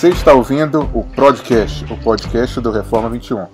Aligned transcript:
Você 0.00 0.08
está 0.08 0.32
ouvindo 0.32 0.80
o 0.94 1.04
podcast, 1.04 1.84
o 1.92 1.96
podcast 1.98 2.58
do 2.58 2.70
Reforma 2.70 3.10
21. 3.10 3.46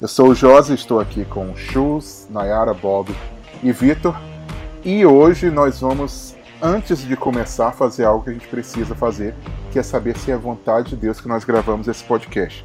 Eu 0.00 0.08
sou 0.08 0.28
o 0.28 0.34
Josi, 0.34 0.72
estou 0.72 0.98
aqui 0.98 1.22
com 1.26 1.52
o 1.52 1.54
Chus, 1.54 2.26
Nayara, 2.30 2.72
Bob 2.72 3.14
e 3.62 3.70
Vitor. 3.72 4.18
E 4.82 5.04
hoje 5.04 5.50
nós 5.50 5.80
vamos, 5.80 6.34
antes 6.62 7.06
de 7.06 7.14
começar, 7.14 7.72
fazer 7.72 8.06
algo 8.06 8.24
que 8.24 8.30
a 8.30 8.32
gente 8.32 8.48
precisa 8.48 8.94
fazer, 8.94 9.34
que 9.70 9.78
é 9.78 9.82
saber 9.82 10.16
se 10.16 10.30
é 10.30 10.36
vontade 10.38 10.88
de 10.88 10.96
Deus 10.96 11.20
que 11.20 11.28
nós 11.28 11.44
gravamos 11.44 11.86
esse 11.86 12.02
podcast. 12.04 12.64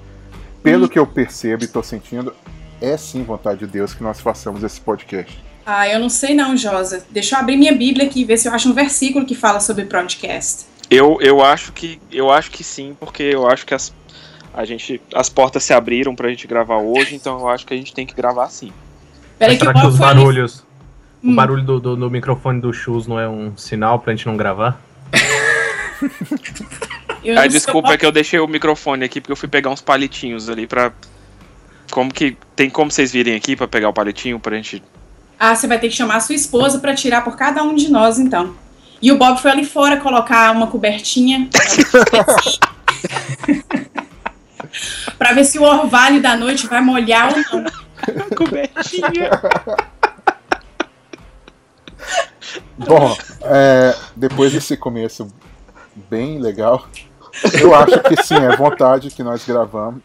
Pelo 0.64 0.88
que 0.88 0.98
eu 0.98 1.06
percebo 1.06 1.64
e 1.64 1.66
estou 1.66 1.84
sentindo, 1.84 2.34
é 2.80 2.96
sim 2.96 3.24
vontade 3.24 3.60
de 3.60 3.68
Deus 3.68 3.94
que 3.94 4.02
nós 4.02 4.22
façamos 4.22 4.64
esse 4.64 4.80
podcast. 4.80 5.44
Ah, 5.66 5.86
eu 5.86 6.00
não 6.00 6.08
sei 6.08 6.34
não, 6.34 6.56
Josa. 6.56 7.06
Deixa 7.10 7.36
eu 7.36 7.40
abrir 7.42 7.58
minha 7.58 7.76
Bíblia 7.76 8.06
aqui 8.06 8.22
e 8.22 8.24
ver 8.24 8.38
se 8.38 8.48
eu 8.48 8.54
acho 8.54 8.70
um 8.70 8.74
versículo 8.74 9.26
que 9.26 9.36
fala 9.36 9.60
sobre 9.60 9.84
podcast. 9.84 10.77
Eu, 10.90 11.18
eu 11.22 11.44
acho 11.44 11.74
que 11.74 12.00
eu 12.12 12.32
acho 12.32 12.50
que 12.50 12.64
sim, 12.64 12.96
porque 13.00 13.24
eu 13.24 13.48
acho 13.48 13.66
que 13.66 13.74
as, 13.74 13.94
a 14.54 14.64
gente, 14.64 15.02
as 15.14 15.30
portas 15.30 15.64
se 15.64 15.74
abriram 15.74 16.16
pra 16.16 16.30
gente 16.30 16.48
gravar 16.48 16.78
hoje, 16.78 17.16
então 17.16 17.40
eu 17.40 17.50
acho 17.50 17.66
que 17.66 17.74
a 17.74 17.78
gente 17.78 17.94
tem 17.94 18.06
que 18.06 18.16
gravar 18.16 18.50
sim. 18.50 18.72
Peraí 19.38 19.58
que, 19.58 19.66
será 19.66 19.80
que 19.80 19.86
os 19.86 19.98
barulhos, 19.98 20.64
hum. 21.24 21.34
o 21.34 21.36
barulho 21.36 21.64
do, 21.64 21.80
do, 21.80 21.96
do, 21.96 22.10
microfone 22.10 22.62
do 22.62 22.74
Chus 22.74 23.06
não 23.06 23.20
é 23.20 23.28
um 23.28 23.56
sinal 23.58 24.00
pra 24.00 24.16
gente 24.16 24.26
não 24.26 24.38
gravar? 24.38 24.82
a 27.38 27.48
desculpa 27.48 27.94
é 27.94 27.98
que 27.98 28.06
eu 28.06 28.12
deixei 28.12 28.40
o 28.40 28.48
microfone 28.48 29.04
aqui 29.04 29.20
porque 29.20 29.32
eu 29.32 29.38
fui 29.38 29.50
pegar 29.50 29.70
uns 29.70 29.82
palitinhos 29.82 30.50
ali 30.50 30.66
pra. 30.66 30.92
Como 31.92 32.14
que. 32.14 32.38
Tem 32.56 32.70
como 32.70 32.90
vocês 32.90 33.12
virem 33.12 33.36
aqui 33.36 33.56
pra 33.56 33.68
pegar 33.68 33.90
o 33.90 33.94
palitinho 33.94 34.40
pra 34.40 34.56
gente. 34.56 34.82
Ah, 35.40 35.56
você 35.56 35.68
vai 35.68 35.80
ter 35.80 35.90
que 35.90 35.96
chamar 35.96 36.16
a 36.16 36.20
sua 36.20 36.34
esposa 36.34 36.80
pra 36.80 36.96
tirar 36.96 37.24
por 37.24 37.36
cada 37.36 37.62
um 37.62 37.76
de 37.76 37.92
nós, 37.92 38.18
então. 38.18 38.56
E 39.02 39.12
o 39.12 39.18
Bob 39.18 39.40
foi 39.40 39.52
ali 39.52 39.66
fora 39.66 39.98
colocar 39.98 40.52
uma 40.52 40.68
cobertinha. 40.68 41.50
pra 45.18 45.34
ver 45.34 45.46
se 45.46 45.60
o 45.60 45.64
orvalho 45.64 46.22
da 46.22 46.36
noite 46.36 46.68
vai 46.68 46.82
molhar 46.82 47.34
ou 47.52 47.62
não. 47.62 47.72
cobertinha. 48.36 49.30
Bom, 52.78 53.18
é, 53.42 53.96
depois 54.16 54.54
desse 54.54 54.78
começo 54.78 55.28
bem 56.10 56.40
legal, 56.40 56.88
eu 57.60 57.76
acho 57.76 58.00
que 58.02 58.24
sim, 58.24 58.36
é 58.36 58.56
vontade 58.56 59.10
que 59.10 59.24
nós 59.24 59.44
gravamos, 59.46 60.02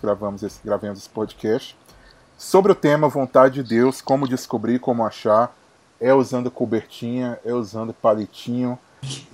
gravamos 0.00 0.42
esse, 0.42 0.60
gravamos 0.64 0.98
esse 0.98 1.08
podcast 1.08 1.76
sobre 2.36 2.70
o 2.70 2.74
tema 2.74 3.08
vontade 3.08 3.62
de 3.62 3.68
Deus, 3.68 4.00
como 4.00 4.28
descobrir, 4.28 4.78
como 4.78 5.04
achar 5.04 5.54
é 6.00 6.12
usando 6.12 6.50
cobertinha, 6.50 7.38
é 7.44 7.52
usando 7.52 7.92
palitinho. 7.92 8.78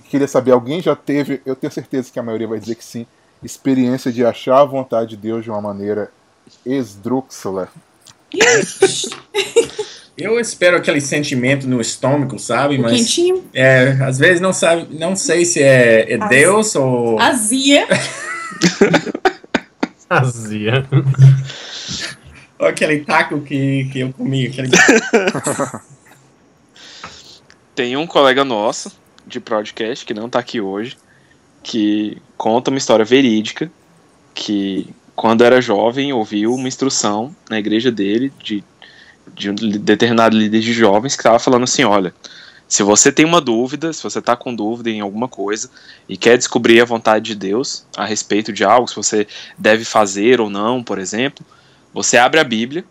Queria 0.09 0.27
saber, 0.27 0.51
alguém 0.51 0.81
já 0.81 0.95
teve, 0.95 1.41
eu 1.45 1.55
tenho 1.55 1.71
certeza 1.71 2.11
que 2.11 2.19
a 2.19 2.23
maioria 2.23 2.47
vai 2.47 2.59
dizer 2.59 2.75
que 2.75 2.83
sim, 2.83 3.05
experiência 3.43 4.11
de 4.11 4.25
achar 4.25 4.61
a 4.61 4.65
vontade 4.65 5.11
de 5.11 5.17
Deus 5.17 5.43
de 5.43 5.49
uma 5.49 5.61
maneira 5.61 6.11
esdrúxula. 6.65 7.69
Eu 10.17 10.39
espero 10.39 10.77
aquele 10.77 11.01
sentimento 11.01 11.67
no 11.67 11.81
estômago, 11.81 12.39
sabe? 12.39 12.77
Mas 12.77 12.93
quentinho. 12.93 13.43
É, 13.53 13.97
às 14.01 14.17
vezes 14.17 14.39
não 14.39 14.53
sabe, 14.53 14.87
não 14.97 15.15
sei 15.15 15.43
se 15.43 15.61
é, 15.61 16.13
é 16.13 16.27
Deus 16.29 16.75
ou 16.75 17.19
azia. 17.19 17.85
azia. 20.09 20.87
Ou 22.57 22.67
aquele 22.67 22.99
taco 22.99 23.41
que, 23.41 23.89
que 23.91 23.99
eu 23.99 24.13
comi, 24.13 24.47
aquele 24.47 24.69
Tem 27.75 27.97
um 27.97 28.07
colega 28.07 28.45
nosso 28.45 28.89
de 29.27 29.41
podcast 29.41 30.05
que 30.05 30.13
não 30.13 30.29
tá 30.29 30.39
aqui 30.39 30.61
hoje, 30.61 30.95
que 31.61 32.17
conta 32.37 32.71
uma 32.71 32.77
história 32.77 33.03
verídica 33.03 33.69
que 34.33 34.87
quando 35.13 35.43
era 35.43 35.61
jovem 35.61 36.13
ouviu 36.13 36.53
uma 36.53 36.69
instrução 36.69 37.35
na 37.49 37.59
igreja 37.59 37.91
dele 37.91 38.31
de, 38.41 38.63
de 39.33 39.49
um 39.49 39.55
determinado 39.55 40.37
líder 40.37 40.61
de 40.61 40.71
jovens 40.71 41.15
que 41.15 41.21
estava 41.21 41.37
falando 41.37 41.63
assim, 41.63 41.83
olha, 41.83 42.13
se 42.65 42.81
você 42.81 43.11
tem 43.11 43.25
uma 43.25 43.41
dúvida, 43.41 43.91
se 43.91 44.01
você 44.01 44.19
está 44.19 44.37
com 44.37 44.55
dúvida 44.55 44.89
em 44.89 45.01
alguma 45.01 45.27
coisa 45.27 45.69
e 46.07 46.15
quer 46.15 46.37
descobrir 46.37 46.79
a 46.79 46.85
vontade 46.85 47.25
de 47.25 47.35
Deus 47.35 47.85
a 47.97 48.05
respeito 48.05 48.53
de 48.53 48.63
algo, 48.63 48.87
se 48.87 48.95
você 48.95 49.27
deve 49.57 49.83
fazer 49.83 50.39
ou 50.39 50.49
não, 50.49 50.81
por 50.81 50.97
exemplo, 50.97 51.45
você 51.93 52.15
abre 52.15 52.39
a 52.39 52.43
Bíblia 52.45 52.85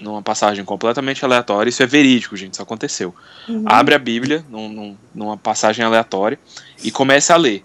numa 0.00 0.22
passagem 0.22 0.64
completamente 0.64 1.24
aleatória. 1.24 1.68
Isso 1.68 1.82
é 1.82 1.86
verídico, 1.86 2.36
gente, 2.36 2.54
isso 2.54 2.62
aconteceu. 2.62 3.14
Uhum. 3.48 3.64
Abre 3.66 3.94
a 3.94 3.98
Bíblia 3.98 4.44
num, 4.48 4.68
num, 4.68 4.96
numa 5.14 5.36
passagem 5.36 5.84
aleatória 5.84 6.38
e 6.82 6.90
comece 6.90 7.32
a 7.32 7.36
ler. 7.36 7.64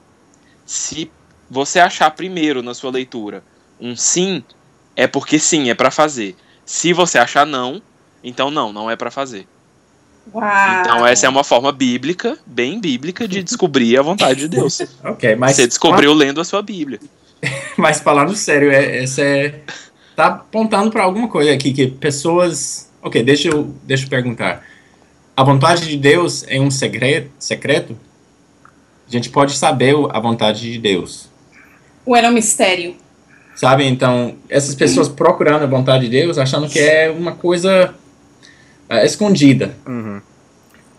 Se 0.66 1.12
você 1.50 1.80
achar 1.80 2.10
primeiro 2.12 2.64
na 2.64 2.74
sua 2.74 2.92
leitura 2.92 3.44
um 3.80 3.96
sim, 3.96 4.44
é 4.96 5.08
porque 5.08 5.38
sim, 5.38 5.70
é 5.70 5.74
para 5.74 5.92
fazer. 5.92 6.36
Se 6.66 6.94
você 6.94 7.18
achar 7.18 7.46
não, 7.46 7.82
então 8.24 8.50
não, 8.50 8.72
não 8.72 8.90
é 8.90 8.96
para 8.96 9.12
fazer. 9.12 9.48
Uau. 10.34 10.44
Então 10.80 11.06
essa 11.06 11.26
é 11.26 11.30
uma 11.30 11.44
forma 11.44 11.72
bíblica, 11.72 12.38
bem 12.46 12.80
bíblica, 12.80 13.28
de 13.28 13.44
descobrir 13.44 13.98
a 13.98 14.02
vontade 14.02 14.40
de 14.42 14.48
Deus. 14.48 14.82
ok, 15.04 15.36
mas 15.36 15.58
você 15.58 15.68
descobriu 15.68 16.14
lendo 16.14 16.40
a 16.40 16.46
sua 16.46 16.62
Bíblia. 16.62 17.00
mas 17.78 18.00
falando 18.00 18.34
sério, 18.36 18.72
é, 18.72 19.04
essa 19.04 19.22
é 19.22 19.60
tá 20.16 20.28
apontando 20.28 20.92
para 20.92 21.04
alguma 21.04 21.28
coisa 21.28 21.52
aqui 21.52 21.74
que 21.74 21.88
pessoas. 21.88 22.90
Ok, 23.02 23.22
deixa 23.24 23.50
eu, 23.50 23.74
deixa 23.84 24.06
eu 24.06 24.10
perguntar. 24.10 24.64
A 25.36 25.44
vontade 25.44 25.88
de 25.88 25.98
Deus 25.98 26.46
é 26.48 26.60
um 26.60 26.70
segredo, 26.70 27.30
secreto? 27.40 27.98
A 29.08 29.12
gente 29.12 29.30
pode 29.30 29.56
saber 29.58 29.96
a 30.12 30.20
vontade 30.20 30.72
de 30.72 30.78
Deus. 30.78 31.28
Ou 32.06 32.16
era 32.16 32.30
um 32.30 32.34
mistério? 32.34 32.96
Sabe, 33.56 33.86
então, 33.86 34.36
essas 34.50 34.74
pessoas 34.74 35.08
procurando 35.08 35.64
a 35.64 35.68
vontade 35.68 36.06
de 36.06 36.10
Deus, 36.10 36.38
achando 36.38 36.68
que 36.68 36.80
é 36.80 37.12
uma 37.12 37.34
coisa 37.34 37.94
uh, 38.90 39.06
escondida. 39.06 39.76
Uhum. 39.86 40.22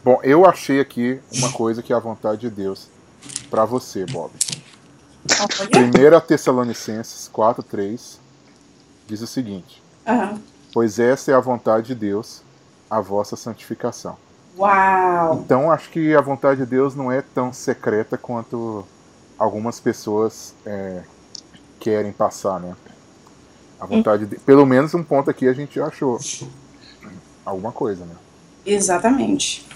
Bom, 0.04 0.20
eu 0.22 0.46
achei 0.46 0.80
aqui 0.80 1.18
uma 1.32 1.50
coisa 1.50 1.82
que 1.82 1.92
é 1.92 1.96
a 1.96 2.00
vontade 2.00 2.42
de 2.42 2.50
Deus 2.50 2.88
para 3.50 3.64
você, 3.64 4.04
Bob. 4.06 4.30
1 5.24 6.26
Tessalonicenses 6.26 7.28
4, 7.32 7.62
3 7.62 8.23
diz 9.06 9.20
o 9.20 9.26
seguinte: 9.26 9.82
uhum. 10.06 10.38
Pois 10.72 10.98
essa 10.98 11.30
é 11.30 11.34
a 11.34 11.40
vontade 11.40 11.88
de 11.88 11.94
Deus, 11.94 12.42
a 12.90 13.00
vossa 13.00 13.36
santificação. 13.36 14.16
Uau! 14.56 15.42
Então 15.44 15.70
acho 15.70 15.90
que 15.90 16.14
a 16.14 16.20
vontade 16.20 16.60
de 16.60 16.66
Deus 16.66 16.94
não 16.94 17.10
é 17.10 17.22
tão 17.22 17.52
secreta 17.52 18.16
quanto 18.16 18.84
algumas 19.38 19.80
pessoas 19.80 20.54
é, 20.64 21.02
querem 21.80 22.12
passar, 22.12 22.60
né? 22.60 22.74
A 23.80 23.86
vontade 23.86 24.26
de... 24.26 24.38
Pelo 24.38 24.64
menos 24.64 24.94
um 24.94 25.02
ponto 25.02 25.28
aqui 25.28 25.48
a 25.48 25.52
gente 25.52 25.80
achou 25.80 26.18
alguma 27.44 27.72
coisa, 27.72 28.04
né? 28.04 28.14
Exatamente. 28.64 29.66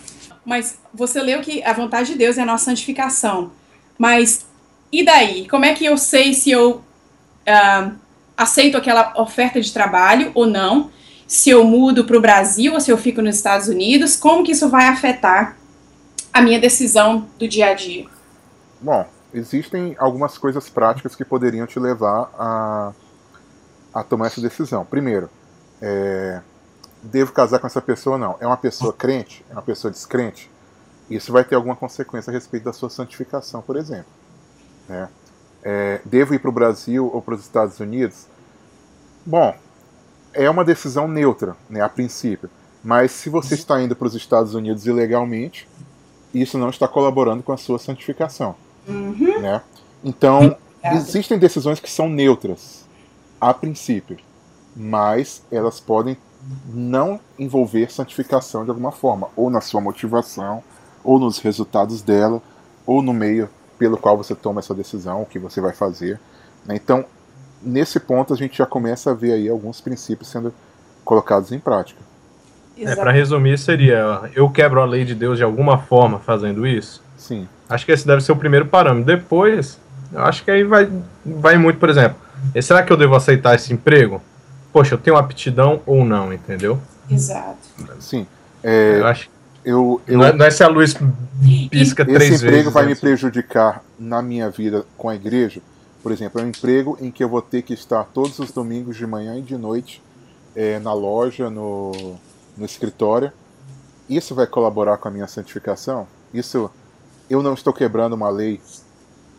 Mas 0.44 0.78
você 0.94 1.20
leu 1.20 1.42
que 1.42 1.62
a 1.62 1.72
vontade 1.72 2.12
de 2.12 2.18
Deus 2.18 2.38
é 2.38 2.42
a 2.42 2.46
nossa 2.46 2.66
santificação. 2.66 3.50
Mas 3.98 4.46
e 4.90 5.04
daí? 5.04 5.46
Como 5.48 5.64
é 5.64 5.74
que 5.74 5.84
eu 5.84 5.98
sei 5.98 6.32
se 6.32 6.50
eu 6.50 6.76
uh, 6.76 7.92
aceito 8.38 8.76
aquela 8.76 9.12
oferta 9.20 9.60
de 9.60 9.72
trabalho 9.72 10.30
ou 10.32 10.46
não, 10.46 10.90
se 11.26 11.50
eu 11.50 11.64
mudo 11.64 12.04
para 12.04 12.16
o 12.16 12.20
Brasil 12.20 12.72
ou 12.72 12.80
se 12.80 12.90
eu 12.90 12.96
fico 12.96 13.20
nos 13.20 13.34
Estados 13.34 13.66
Unidos, 13.66 14.16
como 14.16 14.44
que 14.44 14.52
isso 14.52 14.68
vai 14.68 14.86
afetar 14.86 15.56
a 16.32 16.40
minha 16.40 16.60
decisão 16.60 17.26
do 17.36 17.48
dia 17.48 17.66
a 17.70 17.74
dia? 17.74 18.06
Bom, 18.80 19.04
existem 19.34 19.96
algumas 19.98 20.38
coisas 20.38 20.70
práticas 20.70 21.16
que 21.16 21.24
poderiam 21.24 21.66
te 21.66 21.80
levar 21.80 22.30
a, 22.38 22.92
a 23.92 24.04
tomar 24.04 24.28
essa 24.28 24.40
decisão. 24.40 24.84
Primeiro, 24.84 25.28
é, 25.82 26.40
devo 27.02 27.32
casar 27.32 27.58
com 27.58 27.66
essa 27.66 27.82
pessoa 27.82 28.14
ou 28.14 28.20
não? 28.20 28.36
É 28.40 28.46
uma 28.46 28.56
pessoa 28.56 28.92
crente? 28.92 29.44
É 29.50 29.52
uma 29.52 29.62
pessoa 29.62 29.90
descrente? 29.90 30.48
Isso 31.10 31.32
vai 31.32 31.42
ter 31.42 31.56
alguma 31.56 31.74
consequência 31.74 32.30
a 32.30 32.34
respeito 32.34 32.64
da 32.64 32.72
sua 32.72 32.88
santificação, 32.88 33.60
por 33.60 33.76
exemplo. 33.76 34.12
Né? 34.88 35.08
É, 35.62 36.00
devo 36.04 36.34
ir 36.34 36.38
para 36.38 36.50
o 36.50 36.52
Brasil 36.52 37.10
ou 37.12 37.20
para 37.20 37.34
os 37.34 37.40
Estados 37.40 37.80
Unidos? 37.80 38.26
Bom, 39.24 39.54
é 40.32 40.48
uma 40.48 40.64
decisão 40.64 41.08
neutra, 41.08 41.56
né, 41.68 41.80
a 41.80 41.88
princípio. 41.88 42.50
Mas 42.82 43.10
se 43.10 43.28
você 43.28 43.54
está 43.54 43.80
indo 43.82 43.96
para 43.96 44.06
os 44.06 44.14
Estados 44.14 44.54
Unidos 44.54 44.86
ilegalmente, 44.86 45.68
isso 46.32 46.56
não 46.58 46.70
está 46.70 46.86
colaborando 46.86 47.42
com 47.42 47.52
a 47.52 47.56
sua 47.56 47.78
santificação. 47.78 48.54
Uhum. 48.86 49.40
Né? 49.40 49.60
Então, 50.02 50.56
existem 50.84 51.38
decisões 51.38 51.80
que 51.80 51.90
são 51.90 52.08
neutras, 52.08 52.86
a 53.40 53.52
princípio, 53.52 54.16
mas 54.76 55.42
elas 55.50 55.80
podem 55.80 56.16
não 56.68 57.18
envolver 57.38 57.92
santificação 57.92 58.64
de 58.64 58.70
alguma 58.70 58.92
forma, 58.92 59.28
ou 59.36 59.50
na 59.50 59.60
sua 59.60 59.80
motivação, 59.80 60.62
ou 61.02 61.18
nos 61.18 61.38
resultados 61.38 62.00
dela, 62.00 62.40
ou 62.86 63.02
no 63.02 63.12
meio 63.12 63.48
pelo 63.78 63.96
qual 63.96 64.16
você 64.16 64.34
toma 64.34 64.60
essa 64.60 64.74
decisão, 64.74 65.22
o 65.22 65.26
que 65.26 65.38
você 65.38 65.60
vai 65.60 65.72
fazer. 65.72 66.18
Né? 66.66 66.74
Então, 66.76 67.04
nesse 67.62 68.00
ponto, 68.00 68.32
a 68.32 68.36
gente 68.36 68.58
já 68.58 68.66
começa 68.66 69.10
a 69.10 69.14
ver 69.14 69.32
aí 69.32 69.48
alguns 69.48 69.80
princípios 69.80 70.28
sendo 70.28 70.52
colocados 71.04 71.52
em 71.52 71.58
prática. 71.58 72.00
É, 72.76 72.94
para 72.94 73.10
resumir, 73.10 73.58
seria: 73.58 74.30
eu 74.34 74.48
quebro 74.50 74.80
a 74.80 74.84
lei 74.84 75.04
de 75.04 75.14
Deus 75.14 75.38
de 75.38 75.44
alguma 75.44 75.78
forma 75.78 76.18
fazendo 76.18 76.66
isso? 76.66 77.02
Sim. 77.16 77.48
Acho 77.68 77.84
que 77.84 77.92
esse 77.92 78.06
deve 78.06 78.22
ser 78.22 78.32
o 78.32 78.36
primeiro 78.36 78.66
parâmetro. 78.66 79.04
Depois, 79.04 79.78
Eu 80.12 80.22
acho 80.22 80.44
que 80.44 80.50
aí 80.50 80.64
vai, 80.64 80.88
vai 81.24 81.58
muito, 81.58 81.78
por 81.78 81.90
exemplo, 81.90 82.16
será 82.62 82.82
que 82.82 82.92
eu 82.92 82.96
devo 82.96 83.14
aceitar 83.14 83.54
esse 83.54 83.72
emprego? 83.72 84.22
Poxa, 84.72 84.94
eu 84.94 84.98
tenho 84.98 85.16
aptidão 85.16 85.80
ou 85.84 86.04
não, 86.04 86.32
entendeu? 86.32 86.78
Exato. 87.10 87.58
Sim. 88.00 88.26
É, 88.62 89.00
eu 89.00 89.06
acho 89.06 89.28
eu, 89.68 90.00
eu, 90.06 90.16
não, 90.16 90.24
é, 90.24 90.32
não 90.32 90.46
é 90.46 90.50
se 90.50 90.64
a 90.64 90.68
luz 90.68 90.94
pisca 91.70 92.02
três 92.02 92.18
vezes. 92.18 92.34
Esse 92.36 92.46
emprego 92.46 92.70
vai 92.70 92.84
né? 92.84 92.88
me 92.88 92.96
prejudicar 92.96 93.84
na 93.98 94.22
minha 94.22 94.48
vida 94.48 94.86
com 94.96 95.10
a 95.10 95.14
igreja. 95.14 95.60
Por 96.02 96.10
exemplo, 96.10 96.40
é 96.40 96.44
um 96.44 96.48
emprego 96.48 96.96
em 97.02 97.10
que 97.10 97.22
eu 97.22 97.28
vou 97.28 97.42
ter 97.42 97.60
que 97.60 97.74
estar 97.74 98.04
todos 98.04 98.38
os 98.38 98.50
domingos 98.50 98.96
de 98.96 99.06
manhã 99.06 99.36
e 99.36 99.42
de 99.42 99.58
noite 99.58 100.02
é, 100.56 100.78
na 100.78 100.94
loja, 100.94 101.50
no, 101.50 101.92
no 102.56 102.64
escritório. 102.64 103.30
Isso 104.08 104.34
vai 104.34 104.46
colaborar 104.46 104.96
com 104.96 105.08
a 105.08 105.10
minha 105.10 105.26
santificação? 105.26 106.08
Isso, 106.32 106.70
eu 107.28 107.42
não 107.42 107.52
estou 107.52 107.74
quebrando 107.74 108.14
uma 108.14 108.30
lei, 108.30 108.62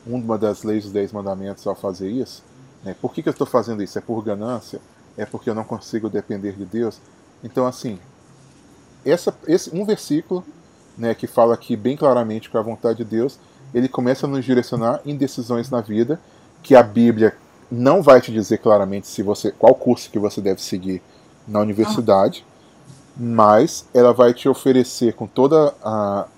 uma 0.06 0.38
das 0.38 0.62
leis 0.62 0.84
dos 0.84 0.94
Dez 0.94 1.12
Mandamentos 1.12 1.66
ao 1.66 1.74
fazer 1.74 2.12
isso? 2.12 2.44
Né? 2.84 2.96
Por 3.02 3.16
que, 3.16 3.24
que 3.24 3.30
eu 3.30 3.34
estou 3.34 3.48
fazendo 3.48 3.82
isso? 3.82 3.98
É 3.98 4.02
por 4.02 4.22
ganância? 4.22 4.80
É 5.18 5.25
porque 5.25 5.50
eu 5.50 5.56
não 5.56 5.64
consigo 5.64 6.08
depender 6.08 6.52
de 6.52 6.66
Deus? 6.66 7.02
Então, 7.44 7.66
assim, 7.66 7.98
essa, 9.06 9.34
esse, 9.48 9.75
um 9.75 9.86
versículo 9.86 10.44
né, 10.98 11.13
que 11.13 11.28
fala 11.28 11.54
aqui 11.54 11.75
bem 11.75 11.96
claramente 11.96 12.50
com 12.50 12.57
a 12.57 12.62
vontade 12.62 13.00
de 13.00 13.06
Deus, 13.06 13.40
ele 13.74 13.88
começa 13.88 14.25
a 14.25 14.30
nos 14.30 14.44
direcionar 14.44 15.01
em 15.06 15.16
decisões 15.16 15.69
na 15.69 15.81
vida 15.81 16.19
que 16.62 16.75
a 16.75 16.84
Bíblia 16.84 17.36
não 17.72 18.01
vai 18.01 18.19
te 18.19 18.31
dizer 18.31 18.57
claramente 18.57 19.07
se 19.07 19.22
você 19.22 19.51
qual 19.51 19.75
curso 19.75 20.10
que 20.10 20.19
você 20.19 20.42
deve 20.42 20.62
seguir 20.62 21.01
na 21.48 21.60
universidade, 21.60 22.46
mas 23.16 23.86
ela 23.94 24.13
vai 24.13 24.34
te 24.34 24.48
oferecer 24.48 25.13
com 25.13 25.28
toda 25.28 25.74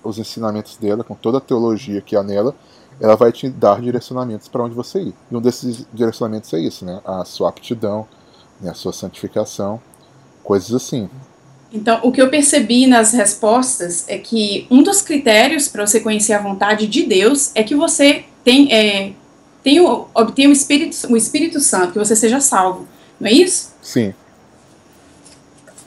os 0.03 0.17
ensinamentos 0.17 0.77
dela, 0.77 1.03
com 1.03 1.15
toda 1.15 1.37
a 1.37 1.41
teologia 1.41 2.01
que 2.01 2.15
há 2.15 2.23
nela, 2.23 2.55
ela 2.99 3.15
vai 3.15 3.31
te 3.31 3.49
dar 3.49 3.81
direcionamentos 3.81 4.47
para 4.47 4.63
onde 4.63 4.75
você 4.75 5.01
ir. 5.01 5.15
E 5.29 5.35
um 5.35 5.41
desses 5.41 5.85
direcionamentos 5.93 6.53
é 6.53 6.59
isso, 6.59 6.85
né? 6.85 7.01
A 7.05 7.25
sua 7.25 7.49
aptidão, 7.49 8.07
né? 8.59 8.69
a 8.69 8.73
sua 8.73 8.93
santificação, 8.93 9.81
coisas 10.43 10.73
assim. 10.73 11.09
Então, 11.73 12.01
o 12.03 12.11
que 12.11 12.21
eu 12.21 12.29
percebi 12.29 12.85
nas 12.85 13.13
respostas 13.13 14.03
é 14.09 14.17
que 14.17 14.67
um 14.69 14.83
dos 14.83 15.01
critérios 15.01 15.69
para 15.69 15.87
você 15.87 16.01
conhecer 16.01 16.33
a 16.33 16.41
vontade 16.41 16.85
de 16.85 17.03
Deus 17.03 17.51
é 17.55 17.63
que 17.63 17.73
você 17.73 18.25
tem, 18.43 18.71
é, 18.73 19.13
tem 19.63 19.79
o, 19.79 20.07
obtenha 20.13 20.49
o 20.49 20.51
Espírito, 20.51 20.95
o 21.09 21.15
Espírito 21.15 21.61
Santo, 21.61 21.93
que 21.93 21.99
você 21.99 22.15
seja 22.15 22.41
salvo. 22.41 22.87
Não 23.19 23.29
é 23.29 23.31
isso? 23.31 23.73
Sim. 23.81 24.13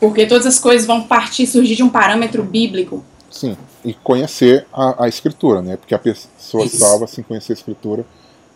Porque 0.01 0.27
todas 0.27 0.47
as 0.47 0.59
coisas 0.59 0.87
vão 0.87 1.03
partir, 1.03 1.47
surgir 1.47 1.77
de 1.77 1.83
um 1.83 1.91
parâmetro 1.91 2.43
bíblico. 2.43 3.05
Sim. 3.31 3.57
E 3.85 3.93
conhecer 3.93 4.67
a, 4.73 5.05
a 5.05 5.09
Escritura, 5.09 5.61
né? 5.61 5.77
Porque 5.77 5.95
a 5.95 5.99
pessoa 5.99 6.65
isso. 6.65 6.79
salva 6.79 7.07
sem 7.07 7.23
conhecer 7.23 7.53
a 7.53 7.57
Escritura, 7.57 8.07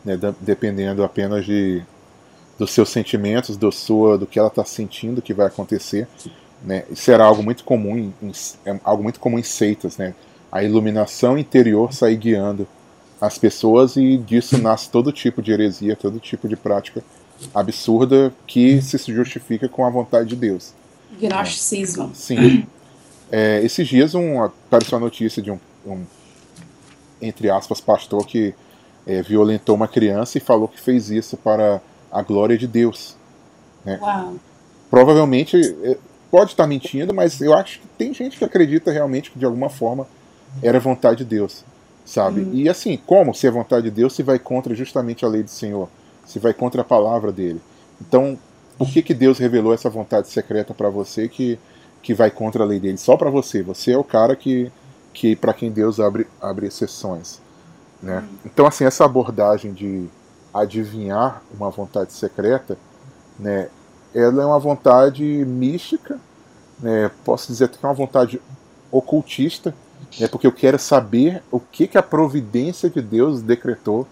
né? 0.03 0.19
dependendo 0.41 1.05
apenas 1.05 1.45
de 1.45 1.83
dos 2.59 2.73
seus 2.73 2.89
sentimentos, 2.89 3.57
do 3.57 3.71
sua, 3.71 4.19
do 4.19 4.27
que 4.27 4.37
ela 4.37 4.49
está 4.49 4.65
sentindo 4.65 5.23
que 5.23 5.33
vai 5.33 5.47
acontecer 5.47 6.09
né? 6.63 6.85
Isso 6.91 7.11
era 7.11 7.25
algo 7.25 7.43
muito 7.43 7.65
comum 7.65 7.97
em, 7.97 8.15
em, 8.23 8.33
é 8.65 8.79
algo 8.85 9.03
muito 9.03 9.21
comum 9.21 9.39
em 9.39 9.43
seitas, 9.43 9.97
né? 9.97 10.15
A 10.51 10.63
iluminação 10.63 11.37
interior 11.37 11.93
sair 11.93 12.17
guiando 12.17 12.67
as 13.21 13.37
pessoas 13.37 13.97
e 13.97 14.17
disso 14.17 14.59
nasce 14.59 14.91
todo 14.91 15.13
tipo 15.13 15.43
de 15.43 15.53
heresia, 15.53 15.97
todo 15.97 16.19
tipo 16.19 16.49
de 16.49 16.57
prática 16.57 17.03
absurda 17.55 18.33
que 18.47 18.81
se 18.83 18.99
justifica 19.13 19.69
com 19.69 19.85
a 19.85 19.91
vontade 19.91 20.29
de 20.31 20.37
Deus. 20.37 20.73
Gnosticismo. 21.21 22.11
Sim. 22.15 22.67
É, 23.31 23.61
esses 23.63 23.87
dias 23.87 24.15
um, 24.15 24.43
apareceu 24.43 24.99
a 24.99 25.01
notícia 25.01 25.43
de 25.43 25.51
um, 25.51 25.59
um 25.87 26.03
entre 27.21 27.51
aspas, 27.51 27.81
pastor 27.81 28.27
que 28.27 28.55
é, 29.07 29.23
violentou 29.23 29.75
uma 29.75 29.89
criança 29.89 30.39
e 30.39 30.41
falou 30.41 30.69
que 30.69 30.81
fez 30.81 31.11
isso 31.11 31.37
para 31.37 31.81
a 32.11 32.23
glória 32.23 32.57
de 32.57 32.67
Deus. 32.67 33.17
Né? 33.85 33.99
Uau. 34.01 34.37
Provavelmente 34.91 35.57
é, 35.83 35.99
pode 36.31 36.53
estar 36.53 36.67
mentindo, 36.67 37.15
mas 37.15 37.41
eu 37.41 37.55
acho 37.55 37.81
que 37.81 37.87
tem 37.99 38.13
gente 38.13 38.37
que 38.37 38.45
acredita 38.45 38.91
realmente 38.91 39.31
que 39.31 39.39
de 39.39 39.45
alguma 39.45 39.69
forma 39.69 40.07
era 40.63 40.81
vontade 40.81 41.19
de 41.19 41.25
Deus, 41.25 41.65
sabe? 42.05 42.41
Uhum. 42.41 42.51
E 42.53 42.69
assim, 42.69 42.99
como 43.07 43.35
se 43.35 43.47
é 43.47 43.51
vontade 43.51 43.85
de 43.85 43.91
Deus 43.91 44.15
se 44.15 44.23
vai 44.23 44.39
contra 44.39 44.75
justamente 44.75 45.25
a 45.25 45.29
lei 45.29 45.43
do 45.43 45.51
Senhor, 45.51 45.89
se 46.27 46.39
vai 46.39 46.53
contra 46.53 46.83
a 46.83 46.85
palavra 46.85 47.33
dele. 47.33 47.61
Então, 48.01 48.39
por 48.77 48.89
que 48.91 49.03
que 49.03 49.15
Deus 49.15 49.39
revelou 49.39 49.75
essa 49.75 49.91
vontade 49.91 50.29
secreta 50.29 50.75
para 50.75 50.89
você 50.89 51.29
que 51.29 51.59
que 52.01 52.15
vai 52.15 52.31
contra 52.31 52.63
a 52.63 52.67
lei 52.67 52.79
dele 52.79 52.97
só 52.97 53.17
para 53.17 53.31
você? 53.31 53.63
Você 53.63 53.93
é 53.93 53.99
o 53.99 54.05
cara 54.05 54.37
que 54.37 54.71
que 55.13 55.35
para 55.35 55.53
quem 55.53 55.71
Deus 55.71 55.99
abre 55.99 56.27
abre 56.41 56.67
exceções, 56.67 57.41
né? 58.03 58.19
Uhum. 58.19 58.39
Então, 58.47 58.67
assim, 58.67 58.85
essa 58.85 59.05
abordagem 59.05 59.73
de 59.73 60.09
adivinhar 60.53 61.43
uma 61.53 61.71
vontade 61.71 62.13
secreta, 62.13 62.77
né, 63.39 63.69
ela 64.15 64.43
é 64.43 64.47
uma 64.47 64.59
vontade 64.59 65.25
mística, 65.25 66.19
né, 66.81 67.11
posso 67.25 67.49
dizer 67.49 67.69
que 67.69 67.79
é 67.83 67.87
uma 67.87 67.95
vontade 67.95 68.41
ocultista, 68.91 69.75
né, 70.19 70.29
porque 70.29 70.47
eu 70.47 70.53
quero 70.53 70.79
saber 70.79 71.43
o 71.51 71.61
que, 71.61 71.87
que 71.87 71.99
a 71.99 72.03
providência 72.03 72.89
de 72.89 73.03
Deus 73.03 73.43
decretou 73.43 74.07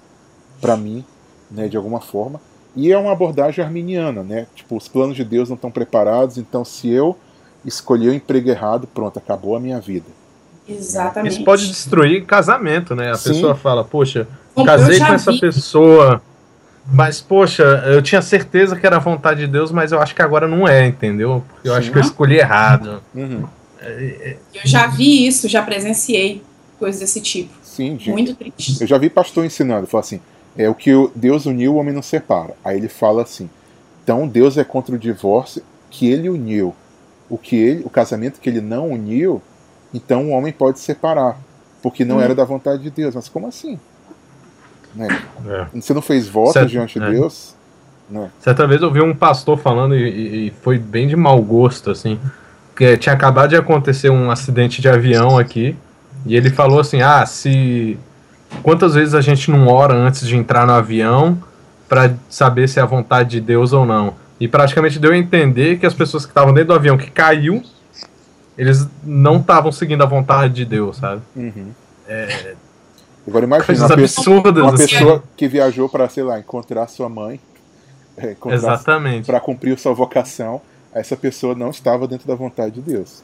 para 0.60 0.76
mim, 0.76 1.04
né, 1.50 1.68
de 1.68 1.76
alguma 1.76 2.00
forma. 2.00 2.40
E 2.74 2.92
é 2.92 2.98
uma 2.98 3.12
abordagem 3.12 3.64
arminiana, 3.64 4.22
né? 4.22 4.46
Tipo, 4.54 4.76
os 4.76 4.86
planos 4.86 5.16
de 5.16 5.24
Deus 5.24 5.48
não 5.48 5.56
estão 5.56 5.70
preparados, 5.70 6.36
então 6.36 6.62
se 6.62 6.90
eu 6.90 7.16
escolher 7.64 8.10
o 8.10 8.14
emprego 8.14 8.50
errado, 8.50 8.86
pronto, 8.86 9.18
acabou 9.18 9.56
a 9.56 9.60
minha 9.60 9.80
vida. 9.80 10.04
Exatamente. 10.68 11.36
Isso 11.36 11.44
pode 11.44 11.66
destruir 11.66 12.26
casamento, 12.26 12.94
né? 12.94 13.12
A 13.12 13.14
Sim. 13.14 13.30
pessoa 13.30 13.54
fala, 13.54 13.82
poxa, 13.82 14.28
casei 14.64 14.98
com 14.98 15.06
essa 15.06 15.32
pessoa, 15.32 16.20
mas 16.86 17.20
poxa, 17.20 17.62
eu 17.86 18.00
tinha 18.00 18.22
certeza 18.22 18.76
que 18.76 18.86
era 18.86 18.96
a 18.96 19.00
vontade 19.00 19.40
de 19.40 19.46
Deus, 19.46 19.72
mas 19.72 19.92
eu 19.92 20.00
acho 20.00 20.14
que 20.14 20.22
agora 20.22 20.46
não 20.46 20.66
é, 20.68 20.86
entendeu? 20.86 21.44
Porque 21.48 21.68
eu 21.68 21.72
Sim. 21.72 21.78
acho 21.78 21.90
que 21.92 21.98
eu 21.98 22.02
escolhi 22.02 22.36
errado. 22.38 23.02
Uhum. 23.14 23.44
Eu 23.82 24.36
já 24.64 24.86
vi 24.86 25.26
isso, 25.26 25.48
já 25.48 25.62
presenciei 25.62 26.42
coisas 26.78 27.00
desse 27.00 27.20
tipo. 27.20 27.52
Sim, 27.62 27.96
de, 27.96 28.10
Muito 28.10 28.34
triste. 28.34 28.80
Eu 28.80 28.86
já 28.86 28.98
vi 28.98 29.10
pastor 29.10 29.44
ensinando, 29.44 29.86
fala 29.86 30.00
assim, 30.02 30.20
é 30.56 30.68
o 30.68 30.74
que 30.74 30.90
Deus 31.14 31.46
uniu, 31.46 31.74
o 31.74 31.76
homem 31.76 31.94
não 31.94 32.02
separa. 32.02 32.54
Aí 32.64 32.78
ele 32.78 32.88
fala 32.88 33.22
assim, 33.22 33.50
então 34.02 34.26
Deus 34.26 34.56
é 34.56 34.64
contra 34.64 34.94
o 34.94 34.98
divórcio 34.98 35.62
que 35.90 36.10
ele 36.10 36.28
uniu. 36.28 36.74
O 37.28 37.36
que 37.36 37.56
ele, 37.56 37.82
o 37.84 37.90
casamento 37.90 38.40
que 38.40 38.48
ele 38.48 38.60
não 38.60 38.90
uniu, 38.90 39.42
então 39.92 40.26
o 40.26 40.30
homem 40.30 40.52
pode 40.52 40.78
separar, 40.78 41.36
porque 41.82 42.04
não 42.04 42.16
Hum. 42.18 42.20
era 42.20 42.34
da 42.34 42.44
vontade 42.44 42.82
de 42.82 42.90
Deus. 42.90 43.14
Mas 43.14 43.28
como 43.28 43.46
assim? 43.46 43.78
Né? 44.96 45.08
É. 45.46 45.66
Você 45.80 45.92
não 45.94 46.02
fez 46.02 46.26
voto 46.28 46.52
Certo, 46.52 46.68
diante 46.70 46.98
de 46.98 47.04
é. 47.04 47.10
Deus? 47.10 47.54
Né? 48.08 48.30
Certa 48.40 48.66
vez 48.66 48.80
eu 48.82 48.90
vi 48.90 49.00
um 49.02 49.14
pastor 49.14 49.58
falando 49.58 49.94
e, 49.94 50.46
e- 50.48 50.52
foi 50.62 50.78
bem 50.78 51.06
de 51.06 51.14
mau 51.16 51.40
gosto, 51.42 51.90
assim. 51.90 52.18
Que 52.74 52.96
tinha 52.96 53.14
acabado 53.14 53.50
de 53.50 53.56
acontecer 53.56 54.10
um 54.10 54.30
acidente 54.30 54.80
de 54.80 54.88
avião 54.88 55.38
aqui. 55.38 55.76
E 56.24 56.36
ele 56.36 56.50
falou 56.50 56.80
assim: 56.80 57.00
ah, 57.02 57.24
se. 57.26 57.98
Quantas 58.62 58.94
vezes 58.94 59.12
a 59.14 59.20
gente 59.20 59.50
não 59.50 59.66
ora 59.66 59.92
antes 59.94 60.26
de 60.26 60.36
entrar 60.36 60.66
no 60.66 60.72
avião 60.72 61.36
para 61.88 62.14
saber 62.28 62.68
se 62.68 62.78
é 62.78 62.82
a 62.82 62.86
vontade 62.86 63.30
de 63.30 63.40
Deus 63.40 63.72
ou 63.72 63.84
não? 63.84 64.14
E 64.38 64.46
praticamente 64.46 64.98
deu 64.98 65.12
a 65.12 65.16
entender 65.16 65.78
que 65.78 65.86
as 65.86 65.94
pessoas 65.94 66.24
que 66.24 66.30
estavam 66.30 66.54
dentro 66.54 66.68
do 66.68 66.74
avião 66.74 66.96
que 66.96 67.10
caiu, 67.10 67.62
eles 68.56 68.86
não 69.02 69.38
estavam 69.38 69.72
seguindo 69.72 70.02
a 70.02 70.06
vontade 70.06 70.54
de 70.54 70.64
Deus, 70.64 70.98
sabe? 70.98 71.22
Uhum. 71.34 71.68
Agora 73.26 73.44
imagina 73.44 73.86
uma, 73.86 73.96
pessoa, 73.96 74.38
absurdas. 74.38 74.62
uma 74.62 74.74
assim. 74.74 74.86
pessoa 74.86 75.22
que 75.36 75.48
viajou 75.48 75.88
para, 75.88 76.08
sei 76.08 76.22
lá, 76.22 76.38
encontrar 76.38 76.86
sua 76.88 77.08
mãe, 77.08 77.40
é, 78.16 78.32
encontrar 78.32 78.56
Exatamente. 78.56 79.26
para 79.26 79.40
cumprir 79.40 79.78
sua 79.78 79.92
vocação, 79.92 80.60
essa 80.92 81.16
pessoa 81.16 81.54
não 81.54 81.70
estava 81.70 82.06
dentro 82.06 82.26
da 82.26 82.34
vontade 82.34 82.76
de 82.76 82.80
Deus. 82.80 83.22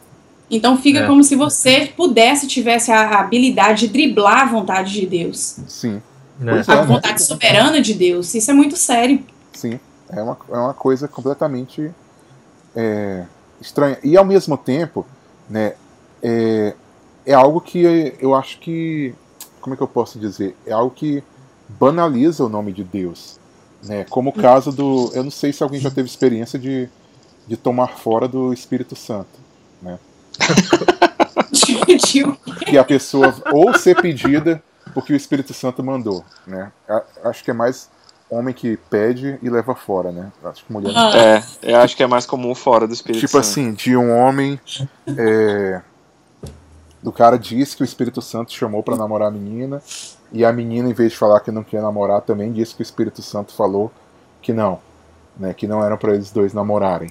Então 0.51 0.77
fica 0.77 1.01
É. 1.01 1.07
como 1.07 1.23
se 1.25 1.35
você 1.37 1.91
pudesse, 1.97 2.47
tivesse 2.47 2.91
a 2.91 3.21
habilidade 3.21 3.87
de 3.87 3.93
driblar 3.93 4.43
a 4.43 4.47
vontade 4.47 4.93
de 4.93 5.07
Deus. 5.07 5.57
Sim, 5.67 6.03
é, 6.45 6.51
A 6.51 6.77
né? 6.77 6.83
vontade 6.85 7.23
soberana 7.23 7.81
de 7.81 7.95
Deus. 7.95 8.35
Isso 8.35 8.51
é 8.51 8.55
muito 8.55 8.77
sério. 8.77 9.21
sim. 9.53 9.79
É 10.15 10.21
uma, 10.23 10.37
é 10.51 10.57
uma 10.59 10.75
coisa 10.75 11.09
completamente 11.09 11.91
é, 12.77 13.25
estranha. 13.63 13.97
E 14.05 14.15
ao 14.15 14.27
mesmo 14.27 14.59
tempo, 14.59 15.07
né, 15.49 15.73
é, 16.23 16.75
é 17.25 17.33
algo 17.33 17.63
que 17.63 18.15
eu 18.21 18.35
acho 18.35 18.59
que. 18.59 19.15
Como 19.63 19.75
é 19.75 19.77
que 19.77 19.83
eu 19.83 19.89
posso 19.89 20.19
dizer? 20.19 20.55
É 20.67 20.73
algo 20.73 20.91
que 20.91 21.23
banaliza 21.69 22.45
o 22.45 22.49
nome 22.49 22.73
de 22.73 22.85
Deus. 22.85 23.39
Né? 23.83 24.05
Como 24.11 24.31
o 24.31 24.33
caso 24.33 24.71
do. 24.71 25.11
Eu 25.15 25.25
não 25.25 25.31
sei 25.31 25.53
se 25.53 25.63
alguém 25.63 25.81
já 25.81 25.91
teve 25.91 26.09
experiência 26.09 26.59
de, 26.59 26.89
de 27.47 27.57
tomar 27.57 27.97
fora 27.97 28.29
do 28.29 28.53
Espírito 28.53 28.95
Santo. 28.95 29.41
Dividiu. 31.51 32.37
que 32.67 32.77
a 32.77 32.85
pessoa 32.85 33.35
ou 33.53 33.73
ser 33.75 34.01
pedida 34.01 34.63
porque 34.93 35.13
o 35.13 35.17
Espírito 35.17 35.55
Santo 35.55 35.83
mandou, 35.83 36.25
né? 36.47 36.71
Acho 37.25 37.43
que 37.43 37.51
é 37.51 37.55
mais 37.55 37.89
homem 38.29 38.55
que 38.55 38.77
pede 38.91 39.39
e 39.43 39.49
leva 39.49 39.75
fora, 39.75 40.11
né? 40.11 40.33
Acho 40.45 40.65
que 40.65 40.73
mulher. 40.73 40.93
É, 41.15 41.43
eu 41.63 41.81
acho 41.81 41.97
que 41.97 42.03
é 42.03 42.07
mais 42.07 42.27
comum 42.27 42.55
fora 42.55 42.87
do 42.87 42.95
Espírito 42.95 43.21
tipo 43.21 43.33
Santo. 43.33 43.41
assim, 43.43 43.73
de 43.73 43.97
um 43.97 44.11
homem 44.11 44.59
é, 45.17 45.81
do 47.03 47.13
cara 47.13 47.39
diz 47.39 47.75
que 47.75 47.83
o 47.83 47.85
Espírito 47.85 48.23
Santo 48.23 48.53
chamou 48.53 48.83
para 48.83 48.97
namorar 48.97 49.29
a 49.29 49.31
menina, 49.31 49.83
e 50.33 50.45
a 50.45 50.53
menina, 50.53 50.89
em 50.89 50.95
vez 50.95 51.13
de 51.13 51.19
falar 51.19 51.41
que 51.41 51.51
não 51.51 51.63
queria 51.63 51.83
namorar, 51.83 52.23
também 52.23 52.53
disse 52.53 52.75
que 52.75 52.81
o 52.81 52.85
Espírito 52.85 53.21
Santo 53.21 53.53
falou 53.53 53.91
que 54.41 54.53
não, 54.53 54.79
né, 55.37 55.53
que 55.53 55.67
não 55.67 55.85
eram 55.85 55.97
para 55.97 56.15
eles 56.15 56.31
dois 56.31 56.55
namorarem. 56.55 57.11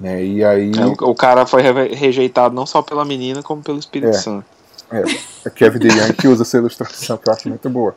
Né, 0.00 0.24
e 0.24 0.44
aí. 0.44 0.72
É, 0.76 0.86
o, 0.86 1.10
o, 1.10 1.14
cara 1.14 1.44
foi 1.46 1.62
rejeitado 1.62 2.54
não 2.54 2.64
só 2.64 2.80
pela 2.82 3.04
menina, 3.04 3.42
como 3.42 3.62
pelo 3.62 3.78
Espírito 3.78 4.16
é, 4.16 4.18
Santo. 4.18 4.46
É, 4.90 5.02
é 5.44 5.50
Kevin 5.50 5.78
DeYoung 5.78 6.12
que 6.14 6.26
usa 6.26 6.42
essa 6.42 6.56
ilustração 6.56 7.16
que 7.16 7.28
eu 7.28 7.32
acho 7.32 7.48
muito 7.48 7.68
boa. 7.68 7.94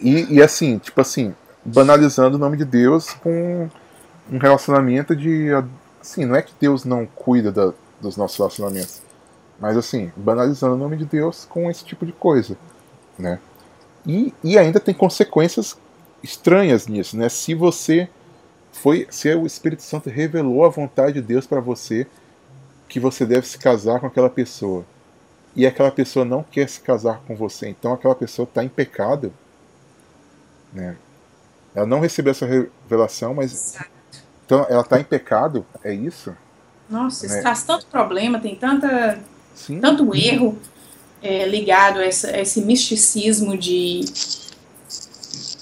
E, 0.00 0.34
e 0.34 0.42
assim, 0.42 0.78
tipo 0.78 1.00
assim, 1.00 1.34
banalizando 1.64 2.36
o 2.36 2.40
nome 2.40 2.56
de 2.56 2.64
Deus 2.64 3.10
com 3.12 3.68
um 4.30 4.38
relacionamento 4.38 5.14
de. 5.14 5.50
Assim, 6.00 6.24
não 6.24 6.34
é 6.34 6.42
que 6.42 6.52
Deus 6.60 6.84
não 6.84 7.06
cuida 7.06 7.52
da, 7.52 7.72
dos 8.00 8.16
nossos 8.16 8.36
relacionamentos, 8.36 9.02
mas 9.58 9.76
assim, 9.76 10.12
banalizando 10.16 10.74
o 10.74 10.78
nome 10.78 10.96
de 10.96 11.04
Deus 11.04 11.44
com 11.44 11.70
esse 11.70 11.84
tipo 11.84 12.04
de 12.04 12.12
coisa, 12.12 12.56
né? 13.18 13.38
E, 14.06 14.34
e 14.42 14.58
ainda 14.58 14.78
tem 14.78 14.94
consequências 14.94 15.76
estranhas 16.22 16.86
nisso, 16.86 17.16
né? 17.16 17.28
Se 17.28 17.54
você 17.54 18.08
foi, 18.72 19.06
se 19.10 19.32
o 19.34 19.46
Espírito 19.46 19.82
Santo 19.82 20.10
revelou 20.10 20.64
a 20.64 20.68
vontade 20.68 21.14
de 21.14 21.22
Deus 21.22 21.46
para 21.46 21.60
você 21.60 22.06
que 22.88 22.98
você 22.98 23.24
deve 23.24 23.46
se 23.46 23.58
casar 23.58 24.00
com 24.00 24.06
aquela 24.06 24.28
pessoa 24.28 24.84
e 25.56 25.66
aquela 25.66 25.90
pessoa 25.90 26.24
não 26.24 26.42
quer 26.42 26.68
se 26.68 26.80
casar 26.80 27.20
com 27.26 27.36
você, 27.36 27.68
então 27.68 27.92
aquela 27.92 28.14
pessoa 28.14 28.44
está 28.44 28.64
em 28.64 28.68
pecado, 28.68 29.32
né? 30.72 30.96
Ela 31.74 31.86
não 31.86 32.00
recebeu 32.00 32.32
essa 32.32 32.46
revelação, 32.46 33.34
mas 33.34 33.52
Exato. 33.52 33.90
então 34.44 34.66
ela 34.68 34.82
está 34.82 35.00
em 35.00 35.04
pecado, 35.04 35.64
é 35.82 35.92
isso? 35.92 36.36
Nossa, 36.88 37.26
isso 37.26 37.34
né? 37.36 37.40
traz 37.40 37.62
tanto 37.62 37.86
problema, 37.86 38.38
tem 38.38 38.54
tanta 38.54 39.18
Sim. 39.54 39.80
tanto 39.80 40.14
erro 40.14 40.58
é, 41.22 41.46
ligado 41.46 41.98
a, 42.00 42.04
essa, 42.04 42.28
a 42.28 42.40
esse 42.40 42.60
misticismo 42.60 43.56
de 43.56 44.04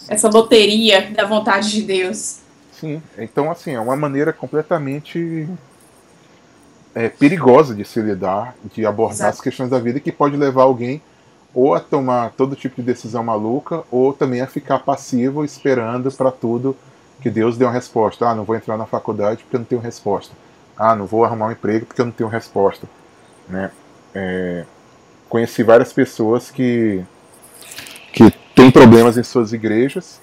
essa 0.09 0.29
loteria 0.29 1.11
da 1.11 1.25
vontade 1.25 1.71
de 1.71 1.83
Deus. 1.83 2.39
Sim, 2.73 3.01
então 3.17 3.51
assim, 3.51 3.73
é 3.73 3.81
uma 3.81 3.97
maneira 3.97 4.33
completamente 4.33 5.49
é, 6.95 7.09
perigosa 7.09 7.75
de 7.75 7.85
se 7.85 8.01
lidar, 8.01 8.55
de 8.75 8.85
abordar 8.85 9.17
Exato. 9.17 9.31
as 9.35 9.41
questões 9.41 9.71
da 9.71 9.79
vida 9.79 10.01
que 10.01 10.11
pode 10.11 10.37
levar 10.37 10.63
alguém 10.63 11.01
ou 11.55 11.75
a 11.75 11.81
tomar 11.81 12.33
todo 12.33 12.57
tipo 12.57 12.77
de 12.77 12.83
decisão 12.83 13.23
maluca 13.23 13.85
ou 13.91 14.13
também 14.13 14.41
a 14.41 14.47
ficar 14.47 14.81
passivo 14.81 15.45
esperando 15.45 16.11
para 16.11 16.31
tudo 16.31 16.77
que 17.21 17.31
Deus 17.31 17.57
dê 17.57 17.65
uma 17.65 17.73
resposta. 17.73 18.27
Ah, 18.27 18.35
não 18.35 18.45
vou 18.45 18.57
entrar 18.57 18.77
na 18.77 18.87
faculdade 18.87 19.43
porque 19.43 19.57
eu 19.57 19.61
não 19.61 19.67
tenho 19.67 19.81
resposta. 19.81 20.35
Ah, 20.77 20.97
não 20.97 21.07
vou 21.07 21.25
arrumar 21.25 21.47
um 21.47 21.53
emprego 21.53 21.87
porque 21.87 22.01
eu 22.01 22.07
não 22.07 22.13
tenho 22.13 22.29
resposta. 22.29 22.89
Né? 23.49 23.71
É, 24.15 24.65
conheci 25.29 25.63
várias 25.63 25.93
pessoas 25.93 26.51
que, 26.51 27.03
que 28.13 28.31
têm 28.55 28.71
problemas 28.71 29.17
em 29.17 29.23
suas 29.23 29.53
igrejas 29.53 30.21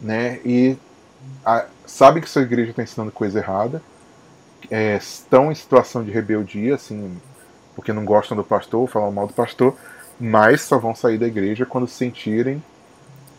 né, 0.00 0.40
e 0.44 0.76
a, 1.44 1.66
sabem 1.86 2.22
que 2.22 2.28
sua 2.28 2.42
igreja 2.42 2.70
está 2.70 2.82
ensinando 2.82 3.10
coisa 3.10 3.38
errada, 3.38 3.82
é, 4.70 4.96
estão 4.96 5.50
em 5.50 5.54
situação 5.54 6.04
de 6.04 6.10
rebeldia, 6.10 6.74
assim, 6.74 7.16
porque 7.74 7.92
não 7.92 8.04
gostam 8.04 8.36
do 8.36 8.44
pastor, 8.44 8.88
falam 8.88 9.10
mal 9.10 9.26
do 9.26 9.32
pastor, 9.32 9.74
mas 10.20 10.62
só 10.62 10.78
vão 10.78 10.94
sair 10.94 11.18
da 11.18 11.26
igreja 11.26 11.64
quando 11.64 11.86
sentirem 11.86 12.62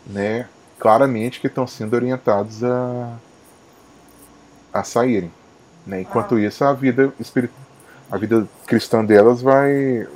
né, 0.06 0.48
claramente 0.78 1.40
que 1.40 1.46
estão 1.46 1.66
sendo 1.66 1.94
orientados 1.94 2.64
a, 2.64 3.16
a 4.72 4.82
saírem. 4.82 5.30
Né? 5.86 6.02
Enquanto 6.02 6.36
ah. 6.36 6.40
isso, 6.40 6.64
a 6.64 6.72
vida 6.72 7.12
espirit... 7.20 7.52
a 8.10 8.16
vida 8.16 8.46
cristã 8.66 9.04
delas 9.04 9.40
vai 9.40 10.06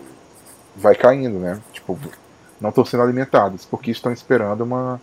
vai 0.76 0.94
caindo, 0.94 1.38
né? 1.38 1.60
Tipo, 1.72 1.98
não 2.60 2.70
estão 2.70 2.84
sendo 2.84 3.02
alimentadas 3.02 3.64
porque 3.64 3.90
estão 3.90 4.12
esperando 4.12 4.62
uma, 4.62 5.00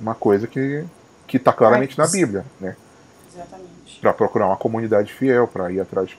uma 0.00 0.14
coisa 0.14 0.46
que 0.46 0.84
que 1.26 1.36
está 1.36 1.52
claramente 1.52 1.96
na 1.96 2.06
Bíblia, 2.06 2.44
né? 2.60 2.76
Exatamente. 3.32 4.00
Para 4.00 4.12
procurar 4.12 4.46
uma 4.46 4.56
comunidade 4.56 5.12
fiel, 5.12 5.46
para 5.46 5.70
ir 5.70 5.80
atrás 5.80 6.08
de 6.08 6.18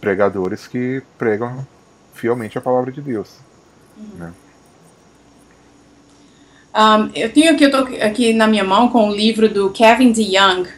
pregadores 0.00 0.66
que 0.66 1.02
pregam 1.18 1.66
fielmente 2.12 2.56
a 2.56 2.60
palavra 2.60 2.92
de 2.92 3.00
Deus. 3.00 3.38
Uhum. 3.96 4.06
Né? 4.16 4.32
Um, 6.74 7.10
eu 7.14 7.32
tenho 7.32 7.52
aqui, 7.52 7.64
eu 7.64 7.70
tô 7.70 7.78
aqui 8.02 8.32
na 8.32 8.46
minha 8.46 8.64
mão 8.64 8.88
com 8.88 9.08
o 9.08 9.14
livro 9.14 9.48
do 9.48 9.70
Kevin 9.70 10.12
DeYoung, 10.12 10.68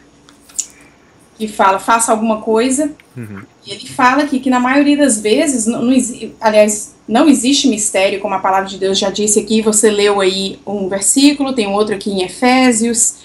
que 1.36 1.48
fala 1.48 1.78
faça 1.78 2.12
alguma 2.12 2.40
coisa. 2.40 2.90
Uhum. 3.16 3.42
E 3.66 3.72
ele 3.72 3.84
aqui 3.98 4.38
que, 4.38 4.50
na 4.50 4.60
maioria 4.60 4.96
das 4.96 5.20
vezes, 5.20 5.66
não, 5.66 5.82
não, 5.82 5.96
aliás, 6.40 6.94
não 7.08 7.28
existe 7.28 7.68
mistério, 7.68 8.20
como 8.20 8.34
a 8.34 8.38
palavra 8.38 8.68
de 8.68 8.78
Deus 8.78 8.98
já 8.98 9.10
disse 9.10 9.40
aqui. 9.40 9.62
Você 9.62 9.90
leu 9.90 10.20
aí 10.20 10.58
um 10.66 10.88
versículo, 10.88 11.54
tem 11.54 11.66
outro 11.66 11.94
aqui 11.94 12.10
em 12.10 12.22
Efésios, 12.22 13.16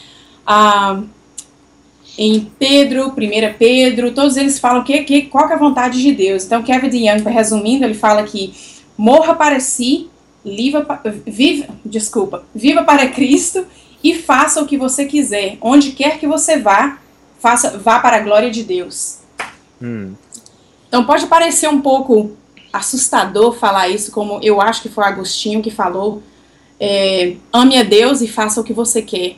ah, 0.48 1.02
em 2.18 2.52
Pedro, 2.60 3.10
1 3.10 3.14
Pedro, 3.58 4.12
todos 4.12 4.38
eles 4.38 4.60
falam 4.60 4.84
que, 4.84 5.04
que, 5.04 5.24
qual 5.24 5.48
que 5.48 5.54
é 5.54 5.56
a 5.56 5.60
vontade 5.60 6.02
de 6.02 6.12
Deus. 6.12 6.46
Então, 6.46 6.64
Kevin 6.64 6.90
DeYoung, 6.90 7.24
resumindo, 7.24 7.84
ele 7.84 7.94
fala 7.94 8.24
que 8.24 8.54
morra 8.98 9.34
para 9.34 9.60
si, 9.60 10.10
viva, 10.44 10.86
viva, 11.26 11.68
desculpa, 11.86 12.44
viva 12.54 12.84
para 12.84 13.08
Cristo 13.08 13.66
e 14.04 14.14
faça 14.16 14.62
o 14.62 14.66
que 14.66 14.78
você 14.78 15.06
quiser, 15.06 15.58
onde 15.62 15.92
quer 15.92 16.20
que 16.20 16.28
você 16.28 16.58
vá, 16.58 17.00
faça, 17.40 17.78
vá 17.78 18.00
para 18.00 18.18
a 18.18 18.22
glória 18.22 18.50
de 18.50 18.64
Deus. 18.64 19.21
Hum. 19.82 20.14
Então 20.88 21.06
pode 21.06 21.26
parecer 21.28 21.68
um 21.70 21.82
pouco 21.82 22.36
assustador 22.72 23.54
falar 23.54 23.90
isso, 23.90 24.12
como 24.12 24.40
eu 24.42 24.62
acho 24.62 24.82
que 24.82 24.90
foi 24.90 25.04
Agostinho 25.04 25.62
que 25.62 25.72
falou, 25.72 26.22
é, 26.80 27.36
ame 27.52 27.78
a 27.78 27.84
Deus 27.84 28.22
e 28.22 28.28
faça 28.28 28.60
o 28.60 28.64
que 28.64 28.74
você 28.74 29.02
quer. 29.02 29.38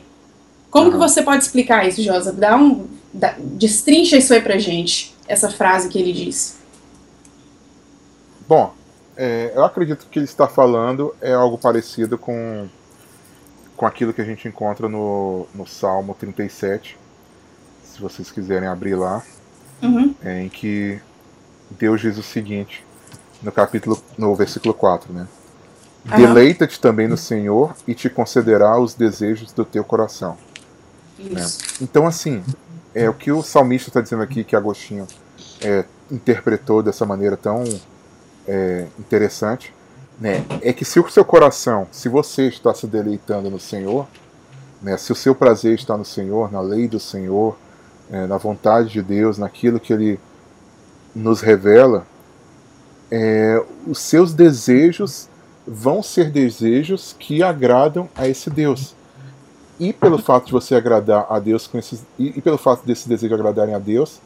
Como 0.70 0.86
uhum. 0.86 0.92
que 0.92 0.98
você 0.98 1.22
pode 1.22 1.42
explicar 1.42 1.86
isso, 1.86 2.02
Josa? 2.02 2.32
Dá 2.32 2.56
um, 2.56 2.86
dá, 3.12 3.36
destrincha 3.38 4.16
isso 4.16 4.32
aí 4.32 4.40
pra 4.40 4.58
gente, 4.58 5.14
essa 5.28 5.50
frase 5.50 5.88
que 5.88 5.98
ele 5.98 6.12
disse. 6.12 6.54
Bom, 8.48 8.74
é, 9.16 9.52
eu 9.54 9.64
acredito 9.64 10.06
que 10.10 10.18
ele 10.18 10.26
está 10.26 10.48
falando 10.48 11.14
é 11.20 11.32
algo 11.32 11.56
parecido 11.56 12.18
com, 12.18 12.68
com 13.76 13.86
aquilo 13.86 14.12
que 14.12 14.20
a 14.20 14.24
gente 14.24 14.48
encontra 14.48 14.88
no, 14.88 15.46
no 15.54 15.66
Salmo 15.66 16.14
37, 16.18 16.98
se 17.84 18.00
vocês 18.00 18.30
quiserem 18.30 18.68
abrir 18.68 18.96
lá, 18.96 19.22
uhum. 19.84 20.14
é, 20.22 20.42
em 20.42 20.48
que 20.48 21.00
Deus 21.70 22.00
diz 22.00 22.18
o 22.18 22.22
seguinte, 22.22 22.84
no 23.42 23.52
capítulo, 23.52 24.02
no 24.16 24.34
versículo 24.34 24.74
4, 24.74 25.12
né? 25.12 25.26
Uhum. 26.04 26.16
Deleita-te 26.16 26.78
também 26.78 27.08
no 27.08 27.16
Senhor 27.16 27.74
e 27.86 27.94
te 27.94 28.10
concederá 28.10 28.78
os 28.78 28.94
desejos 28.94 29.52
do 29.52 29.64
teu 29.64 29.82
coração. 29.82 30.36
Né? 31.18 31.46
Então, 31.80 32.06
assim, 32.06 32.42
é 32.94 33.08
o 33.08 33.14
que 33.14 33.32
o 33.32 33.42
salmista 33.42 33.88
está 33.88 34.00
dizendo 34.00 34.22
aqui, 34.22 34.44
que 34.44 34.54
Agostinho 34.54 35.06
é, 35.62 35.84
interpretou 36.10 36.82
dessa 36.82 37.06
maneira 37.06 37.36
tão 37.36 37.64
é, 38.46 38.86
interessante, 38.98 39.74
né? 40.20 40.44
É 40.60 40.72
que 40.72 40.84
se 40.84 41.00
o 41.00 41.08
seu 41.08 41.24
coração, 41.24 41.88
se 41.90 42.08
você 42.08 42.46
está 42.46 42.72
se 42.72 42.86
deleitando 42.86 43.50
no 43.50 43.58
Senhor, 43.58 44.06
né? 44.82 44.96
Se 44.96 45.10
o 45.10 45.14
seu 45.14 45.34
prazer 45.34 45.74
está 45.74 45.96
no 45.96 46.04
Senhor, 46.04 46.52
na 46.52 46.60
lei 46.60 46.86
do 46.86 47.00
Senhor, 47.00 47.56
é, 48.10 48.26
na 48.26 48.36
vontade 48.36 48.90
de 48.90 49.02
Deus, 49.02 49.38
naquilo 49.38 49.80
que 49.80 49.92
Ele 49.92 50.20
nos 51.14 51.40
revela, 51.40 52.06
é, 53.10 53.62
os 53.86 53.98
seus 53.98 54.32
desejos 54.32 55.28
vão 55.66 56.02
ser 56.02 56.30
desejos 56.30 57.14
que 57.18 57.42
agradam 57.42 58.08
a 58.14 58.28
esse 58.28 58.50
Deus. 58.50 58.94
E 59.78 59.92
pelo 59.92 60.18
fato 60.18 60.46
de 60.46 60.52
você 60.52 60.74
agradar 60.74 61.26
a 61.28 61.38
Deus 61.38 61.66
com 61.66 61.78
esses, 61.78 62.02
e, 62.18 62.28
e 62.36 62.40
pelo 62.40 62.58
fato 62.58 62.84
desses 62.86 63.06
desejos 63.06 63.38
agradarem 63.38 63.74
a 63.74 63.78
Deus, 63.78 64.20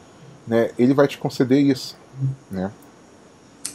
né, 0.47 0.71
Ele 0.77 0.93
vai 0.93 1.07
te 1.07 1.17
conceder 1.17 1.59
isso, 1.59 1.95
né? 2.51 2.71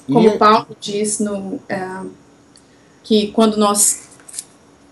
Como 0.06 0.28
e... 0.28 0.38
Paulo 0.38 0.76
diz 0.80 1.18
no 1.18 1.58
é, 1.68 2.02
que 3.02 3.28
quando 3.28 3.56
nós 3.56 4.08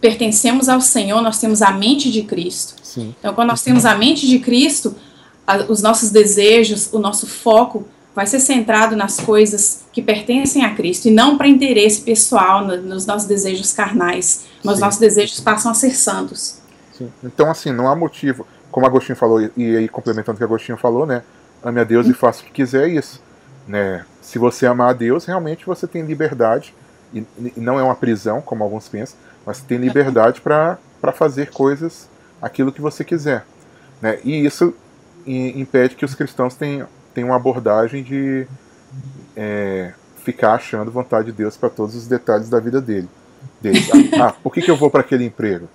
pertencemos 0.01 0.69
ao 0.69 0.81
Senhor, 0.81 1.21
nós 1.23 1.39
temos 1.39 1.63
a 1.63 1.71
mente 1.71 2.11
de 2.11 2.23
Cristo. 2.23 2.82
Sim. 2.93 3.15
Então, 3.19 3.33
quando 3.33 3.49
nós 3.49 3.63
temos 3.63 3.87
a 3.87 3.95
mente 3.95 4.27
de 4.27 4.39
Cristo, 4.39 4.95
a, 5.47 5.57
os 5.71 5.81
nossos 5.81 6.11
desejos, 6.11 6.93
o 6.93 6.99
nosso 6.99 7.27
foco 7.27 7.87
vai 8.15 8.27
ser 8.27 8.39
centrado 8.39 8.95
nas 8.95 9.19
coisas 9.19 9.85
que 9.91 10.03
pertencem 10.03 10.63
a 10.63 10.75
Cristo 10.75 11.09
e 11.09 11.11
não 11.11 11.39
para 11.39 11.49
interesse 11.49 12.03
pessoal, 12.03 12.67
no, 12.67 12.77
nos 12.77 13.07
nossos 13.07 13.27
desejos 13.27 13.73
carnais, 13.73 14.45
mas 14.63 14.77
Sim. 14.77 14.81
nossos 14.83 15.01
desejos 15.01 15.41
passam 15.41 15.73
a 15.73 15.75
ser 15.75 15.97
santos. 15.97 16.61
Sim. 16.93 17.11
Então, 17.25 17.51
assim, 17.51 17.73
não 17.73 17.89
há 17.89 17.97
motivo, 17.97 18.47
como 18.71 18.85
Agostinho 18.85 19.17
falou, 19.17 19.41
e 19.57 19.77
aí 19.77 19.89
complementando 19.89 20.37
o 20.37 20.39
que 20.39 20.45
Agostinho 20.45 20.77
falou, 20.77 21.07
né? 21.07 21.23
Ame 21.65 21.81
a 21.81 21.85
Deus 21.85 22.07
e 22.07 22.13
faça 22.13 22.43
o 22.43 22.45
que 22.45 22.51
quiser, 22.51 22.91
é 22.91 22.93
isso. 22.93 23.23
Né? 23.67 24.05
Se 24.21 24.39
você 24.39 24.67
amar 24.67 24.91
a 24.91 24.93
Deus, 24.93 25.25
realmente 25.25 25.65
você 25.65 25.87
tem 25.87 26.03
liberdade, 26.03 26.75
e, 27.15 27.25
e 27.39 27.61
não 27.61 27.81
é 27.81 27.83
uma 27.83 27.95
prisão, 27.95 28.43
como 28.43 28.63
alguns 28.63 28.87
pensam, 28.87 29.17
mas 29.47 29.61
tem 29.63 29.79
liberdade 29.79 30.43
para 30.43 30.79
fazer 31.15 31.51
coisas, 31.51 32.09
aquilo 32.43 32.73
que 32.73 32.81
você 32.81 33.05
quiser. 33.05 33.47
Né? 34.01 34.19
E 34.25 34.45
isso 34.45 34.75
impede 35.25 35.95
que 35.95 36.05
os 36.05 36.15
cristãos 36.15 36.57
tenham, 36.57 36.89
tenham 37.15 37.31
uma 37.31 37.37
abordagem 37.37 38.03
de 38.03 38.47
é, 39.37 39.93
ficar 40.17 40.55
achando 40.55 40.91
vontade 40.91 41.27
de 41.27 41.33
Deus 41.33 41.57
para 41.57 41.71
todos 41.71 41.95
os 41.95 42.09
detalhes 42.09 42.49
da 42.49 42.59
vida 42.59 42.81
dele. 42.81 43.09
dele. 43.61 43.79
Ah, 44.21 44.33
por 44.33 44.53
que, 44.53 44.61
que 44.61 44.71
eu 44.71 44.77
vou 44.77 44.91
para 44.91 45.01
aquele 45.01 45.25
emprego? 45.25 45.69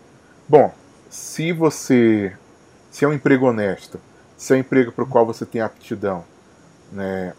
Bom, 0.48 0.74
se 1.10 1.52
você. 1.54 2.36
Se 2.92 3.06
é 3.06 3.08
um 3.08 3.14
emprego 3.14 3.46
honesto, 3.48 4.00
se 4.38 4.54
é 4.54 4.58
um 4.58 4.60
emprego 4.60 4.92
para 4.92 5.04
o 5.04 5.08
qual 5.08 5.26
você 5.26 5.46
tem 5.46 5.62
aptidão, 5.62 6.24
né, 6.92 7.34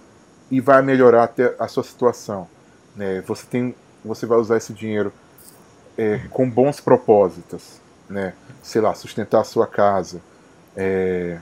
e 0.50 0.60
vai 0.60 0.82
melhorar 0.82 1.24
até 1.24 1.54
a 1.58 1.66
sua 1.66 1.82
situação, 1.82 2.46
né, 2.94 3.20
você, 3.22 3.46
tem, 3.46 3.74
você 4.04 4.24
vai 4.24 4.38
usar 4.38 4.56
esse 4.56 4.72
dinheiro 4.72 5.12
é, 5.96 6.20
com 6.30 6.48
bons 6.48 6.80
propósitos, 6.80 7.80
né, 8.08 8.34
sei 8.62 8.80
lá, 8.80 8.94
sustentar 8.94 9.40
a 9.40 9.44
sua 9.44 9.66
casa, 9.66 10.20
é, 10.76 11.38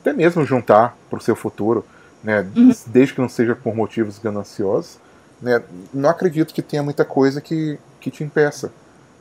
até 0.00 0.12
mesmo 0.12 0.44
juntar 0.44 0.96
para 1.10 1.18
o 1.18 1.22
seu 1.22 1.36
futuro, 1.36 1.84
né, 2.22 2.46
uhum. 2.56 2.72
desde 2.86 3.14
que 3.14 3.20
não 3.20 3.28
seja 3.28 3.54
por 3.54 3.74
motivos 3.74 4.18
gananciosos, 4.18 4.98
né, 5.40 5.62
não 5.92 6.08
acredito 6.08 6.52
que 6.52 6.62
tenha 6.62 6.82
muita 6.82 7.04
coisa 7.04 7.40
que, 7.40 7.78
que 8.00 8.10
te 8.10 8.24
impeça 8.24 8.72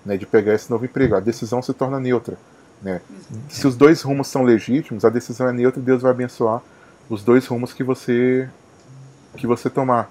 né, 0.05 0.17
de 0.17 0.25
pegar 0.25 0.53
esse 0.53 0.69
novo 0.69 0.85
emprego. 0.85 1.15
A 1.15 1.19
decisão 1.19 1.61
se 1.61 1.73
torna 1.73 1.99
neutra. 1.99 2.37
Né? 2.81 3.01
Se 3.49 3.67
os 3.67 3.75
dois 3.75 4.01
rumos 4.01 4.27
são 4.27 4.43
legítimos, 4.43 5.03
a 5.03 5.09
decisão 5.09 5.47
é 5.47 5.51
neutra 5.51 5.79
e 5.79 5.83
Deus 5.83 6.01
vai 6.01 6.11
abençoar 6.11 6.61
os 7.09 7.23
dois 7.23 7.45
rumos 7.45 7.73
que 7.73 7.83
você 7.83 8.49
que 9.35 9.45
você 9.45 9.69
tomar. 9.69 10.09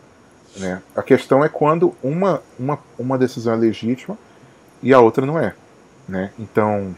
Né? 0.57 0.81
A 0.95 1.03
questão 1.03 1.45
é 1.45 1.49
quando 1.49 1.95
uma, 2.03 2.43
uma, 2.59 2.79
uma 2.99 3.19
decisão 3.19 3.55
é 3.55 3.57
legítima 3.57 4.17
e 4.83 4.93
a 4.93 5.01
outra 5.01 5.27
não 5.27 5.39
é. 5.39 5.55
Né? 6.09 6.31
Então, 6.39 6.95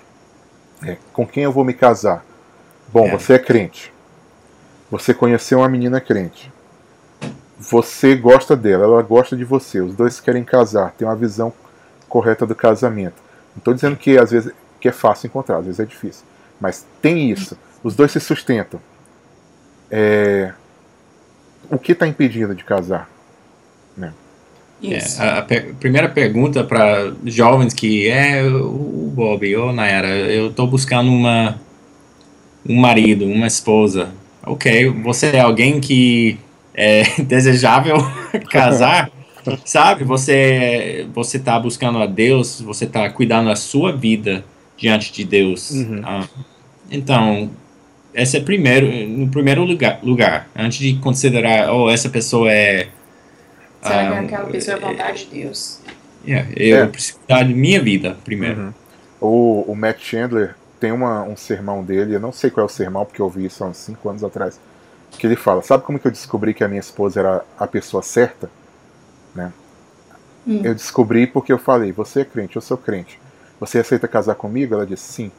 é, 0.83 0.97
com 1.13 1.27
quem 1.27 1.45
eu 1.45 1.53
vou 1.53 1.65
me 1.65 1.75
casar? 1.75 2.25
Bom, 2.93 3.07
é. 3.07 3.11
você 3.11 3.35
é 3.35 3.39
crente. 3.39 3.93
Você 4.91 5.13
conheceu 5.13 5.59
uma 5.59 5.69
menina 5.69 6.01
crente. 6.01 6.53
Você 7.59 8.15
gosta 8.15 8.57
dela, 8.57 8.85
ela 8.85 9.03
gosta 9.03 9.37
de 9.37 9.45
você. 9.45 9.81
Os 9.81 9.95
dois 9.95 10.21
querem 10.21 10.45
casar, 10.45 10.93
tem 10.93 11.07
uma 11.07 11.17
visão 11.17 11.53
correta 12.09 12.47
do 12.47 12.55
casamento. 12.55 13.21
Não 13.55 13.59
estou 13.59 13.75
dizendo 13.75 13.97
que 13.97 14.17
às 14.17 14.31
vezes 14.31 14.53
que 14.81 14.89
é 14.89 14.93
fácil 14.93 15.27
encontrar, 15.27 15.59
às 15.59 15.65
vezes 15.65 15.81
é 15.81 15.85
difícil. 15.85 16.25
Mas 16.61 16.87
tem 17.03 17.31
isso. 17.31 17.59
Os 17.83 17.95
dois 17.95 18.13
se 18.13 18.21
sustentam. 18.21 18.81
É... 19.91 20.53
O 21.71 21.79
que 21.79 21.93
está 21.93 22.07
impedindo 22.07 22.55
de 22.55 22.65
casar? 22.65 23.11
Né? 24.83 24.99
É, 24.99 25.23
a, 25.23 25.39
a 25.39 25.43
primeira 25.43 26.09
pergunta 26.09 26.63
para 26.63 27.13
jovens 27.25 27.75
que 27.75 28.09
é 28.09 28.45
o 28.45 29.11
Bob 29.15 29.57
ou 29.57 29.73
Nayara, 29.73 30.09
eu 30.09 30.49
estou 30.49 30.67
buscando 30.67 31.11
uma 31.11 31.59
um 32.69 32.77
marido, 32.77 33.25
uma 33.25 33.47
esposa. 33.47 34.11
Ok, 34.45 34.89
você 35.03 35.29
é 35.29 35.41
alguém 35.41 35.81
que 35.81 36.39
é 36.75 37.03
desejável 37.23 37.97
casar? 38.51 39.11
Sabe, 39.65 40.05
você 40.05 41.07
você 41.15 41.39
está 41.39 41.59
buscando 41.59 41.99
a 41.99 42.07
Deus, 42.07 42.61
você 42.61 42.85
está 42.85 43.09
cuidando 43.09 43.49
da 43.49 43.57
sua 43.57 43.93
vida 43.93 44.45
diante 44.77 45.13
de 45.13 45.25
Deus. 45.25 45.71
Uhum. 45.71 46.01
Ah, 46.05 46.29
então, 46.91 47.51
esse 48.15 48.37
é 48.37 48.41
primeiro, 48.41 48.91
no 49.09 49.29
primeiro 49.29 49.65
lugar, 49.65 50.01
lugar, 50.03 50.49
antes 50.57 50.79
de 50.79 50.95
considerar, 50.97 51.73
oh, 51.73 51.91
essa 51.91 52.09
pessoa 52.09 52.51
é. 52.51 52.89
Será 53.83 54.11
que 54.11 54.15
ah, 54.15 54.21
aquela 54.21 54.47
pessoa 54.47 54.77
é 54.77 54.83
a 54.83 54.89
vontade 54.89 55.25
de 55.27 55.43
Deus? 55.43 55.81
Yeah, 56.27 56.49
eu 56.57 56.85
é. 56.85 56.87
preciso 56.87 57.19
da 57.29 57.45
minha 57.45 57.81
vida 57.83 58.17
primeiro. 58.25 58.61
Uhum. 58.61 58.73
O, 59.21 59.73
o 59.73 59.77
Matt 59.77 60.01
Chandler 60.01 60.55
tem 60.79 60.93
uma, 60.93 61.23
um 61.23 61.37
sermão 61.37 61.83
dele, 61.83 62.15
eu 62.15 62.21
não 62.21 62.33
sei 62.33 62.51
qual 62.51 62.65
é 62.65 62.67
o 62.67 62.73
sermão, 62.73 63.05
porque 63.05 63.21
eu 63.21 63.27
ouvi 63.27 63.47
isso 63.47 63.63
há 63.65 63.67
uns 63.67 63.77
5 63.79 64.09
anos 64.09 64.25
atrás, 64.25 64.61
que 65.11 65.27
ele 65.27 65.37
fala: 65.37 65.63
Sabe 65.63 65.85
como 65.85 65.99
que 65.99 66.07
eu 66.07 66.13
descobri 66.13 66.55
que 66.55 66.63
a 66.63 66.69
minha 66.69 66.81
esposa 66.81 67.21
era 67.21 67.45
a 67.59 67.67
pessoa 67.67 68.03
certa? 68.03 68.51
Né? 69.35 69.53
Hum. 70.47 70.61
Eu 70.65 70.75
descobri 70.75 71.27
porque 71.27 71.53
eu 71.53 71.59
falei: 71.59 71.93
Você 71.93 72.21
é 72.21 72.25
crente, 72.25 72.57
eu 72.57 72.63
sou 72.63 72.77
crente. 72.77 73.19
Você 73.61 73.79
aceita 73.79 74.07
casar 74.07 74.35
comigo? 74.37 74.75
Ela 74.75 74.87
disse 74.87 75.13
sim. 75.13 75.33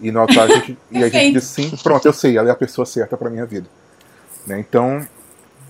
E 0.00 0.10
no 0.10 0.20
altar 0.20 0.50
a 0.50 0.54
gente, 0.54 0.78
e 0.90 1.04
a 1.04 1.08
gente 1.08 1.34
disse 1.34 1.62
sim. 1.62 1.76
Pronto, 1.82 2.06
eu 2.06 2.12
sei, 2.12 2.36
ela 2.36 2.48
é 2.48 2.52
a 2.52 2.56
pessoa 2.56 2.86
certa 2.86 3.16
para 3.16 3.30
minha 3.30 3.46
vida. 3.46 3.68
Né? 4.46 4.58
Então, 4.58 5.06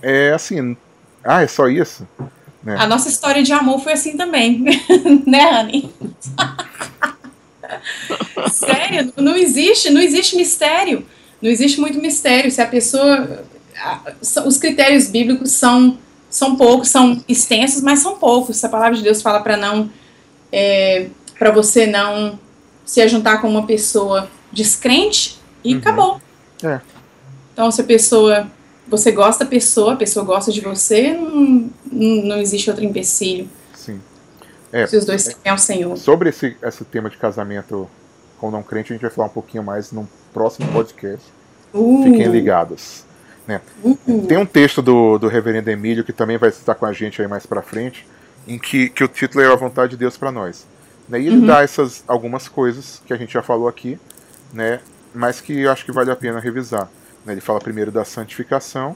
é 0.01 0.31
assim. 0.31 0.77
Ah, 1.25 1.41
é 1.41 1.47
só 1.47 1.67
isso? 1.67 2.07
Né? 2.63 2.77
A 2.79 2.87
nossa 2.87 3.09
história 3.09 3.43
de 3.43 3.51
amor 3.51 3.79
foi 3.79 3.93
assim 3.93 4.15
também, 4.15 4.63
né, 5.25 5.59
Anne? 5.59 5.93
Sério, 8.51 9.13
não 9.17 9.35
existe, 9.35 9.89
não 9.89 10.01
existe 10.01 10.35
mistério. 10.35 11.05
Não 11.41 11.49
existe 11.49 11.79
muito 11.79 11.99
mistério. 11.99 12.51
Se 12.51 12.61
a 12.61 12.67
pessoa. 12.67 13.43
Os 14.45 14.57
critérios 14.57 15.07
bíblicos 15.07 15.51
são, 15.51 15.97
são 16.29 16.55
poucos, 16.55 16.89
são 16.89 17.23
extensos, 17.27 17.81
mas 17.81 17.99
são 17.99 18.17
poucos. 18.17 18.57
Se 18.57 18.65
a 18.65 18.69
palavra 18.69 18.95
de 18.95 19.03
Deus 19.03 19.21
fala 19.21 19.41
para 19.41 19.57
não. 19.57 19.89
É, 20.51 21.07
para 21.37 21.51
você 21.51 21.85
não 21.85 22.39
se 22.85 23.01
ajuntar 23.01 23.41
com 23.41 23.49
uma 23.49 23.65
pessoa 23.65 24.29
descrente 24.51 25.37
e 25.63 25.73
uhum. 25.73 25.79
acabou. 25.79 26.21
É. 26.63 26.79
Então, 27.53 27.71
se 27.71 27.81
a 27.81 27.83
pessoa. 27.83 28.47
Você 28.87 29.11
gosta 29.11 29.43
da 29.43 29.49
pessoa, 29.49 29.93
a 29.93 29.95
pessoa 29.95 30.25
gosta 30.25 30.51
de 30.51 30.61
você, 30.61 31.13
não, 31.13 31.71
não 31.91 32.37
existe 32.37 32.69
outro 32.69 32.85
empecilho. 32.85 33.49
Sim. 33.73 33.99
É, 34.71 34.85
se 34.85 34.97
os 34.97 35.05
dois 35.05 35.35
é, 35.43 35.53
o 35.53 35.57
Senhor. 35.57 35.97
Sobre 35.97 36.29
esse, 36.29 36.55
esse 36.61 36.83
tema 36.85 37.09
de 37.09 37.17
casamento 37.17 37.89
com 38.37 38.51
não 38.51 38.61
crente, 38.61 38.91
a 38.91 38.95
gente 38.95 39.01
vai 39.01 39.11
falar 39.11 39.27
um 39.27 39.31
pouquinho 39.31 39.63
mais 39.63 39.91
no 39.91 40.07
próximo 40.33 40.71
podcast. 40.71 41.25
Uh. 41.73 42.03
Fiquem 42.03 42.27
ligados. 42.27 43.03
Né? 43.47 43.61
Uh. 43.83 44.25
Tem 44.27 44.37
um 44.37 44.45
texto 44.45 44.81
do, 44.81 45.17
do 45.17 45.27
reverendo 45.27 45.69
Emílio 45.69 46.03
que 46.03 46.13
também 46.13 46.37
vai 46.37 46.49
estar 46.49 46.75
com 46.75 46.85
a 46.85 46.93
gente 46.93 47.21
aí 47.21 47.27
mais 47.27 47.45
pra 47.45 47.61
frente, 47.61 48.05
em 48.47 48.59
que, 48.59 48.89
que 48.89 49.03
o 49.03 49.07
título 49.07 49.43
é 49.43 49.51
A 49.51 49.55
Vontade 49.55 49.91
de 49.91 49.97
Deus 49.97 50.17
para 50.17 50.31
Nós. 50.31 50.65
Né? 51.09 51.21
E 51.21 51.27
ele 51.27 51.37
uhum. 51.37 51.45
dá 51.45 51.63
essas 51.63 52.03
algumas 52.07 52.47
coisas 52.47 53.01
que 53.05 53.13
a 53.13 53.17
gente 53.17 53.33
já 53.33 53.41
falou 53.41 53.67
aqui, 53.67 53.97
né? 54.53 54.79
mas 55.15 55.39
que 55.39 55.61
eu 55.61 55.71
acho 55.71 55.85
que 55.85 55.91
vale 55.91 56.11
a 56.11 56.15
pena 56.15 56.39
revisar. 56.39 56.89
Né? 57.25 57.33
Ele 57.33 57.41
fala 57.41 57.59
primeiro 57.59 57.91
da 57.91 58.05
santificação, 58.05 58.95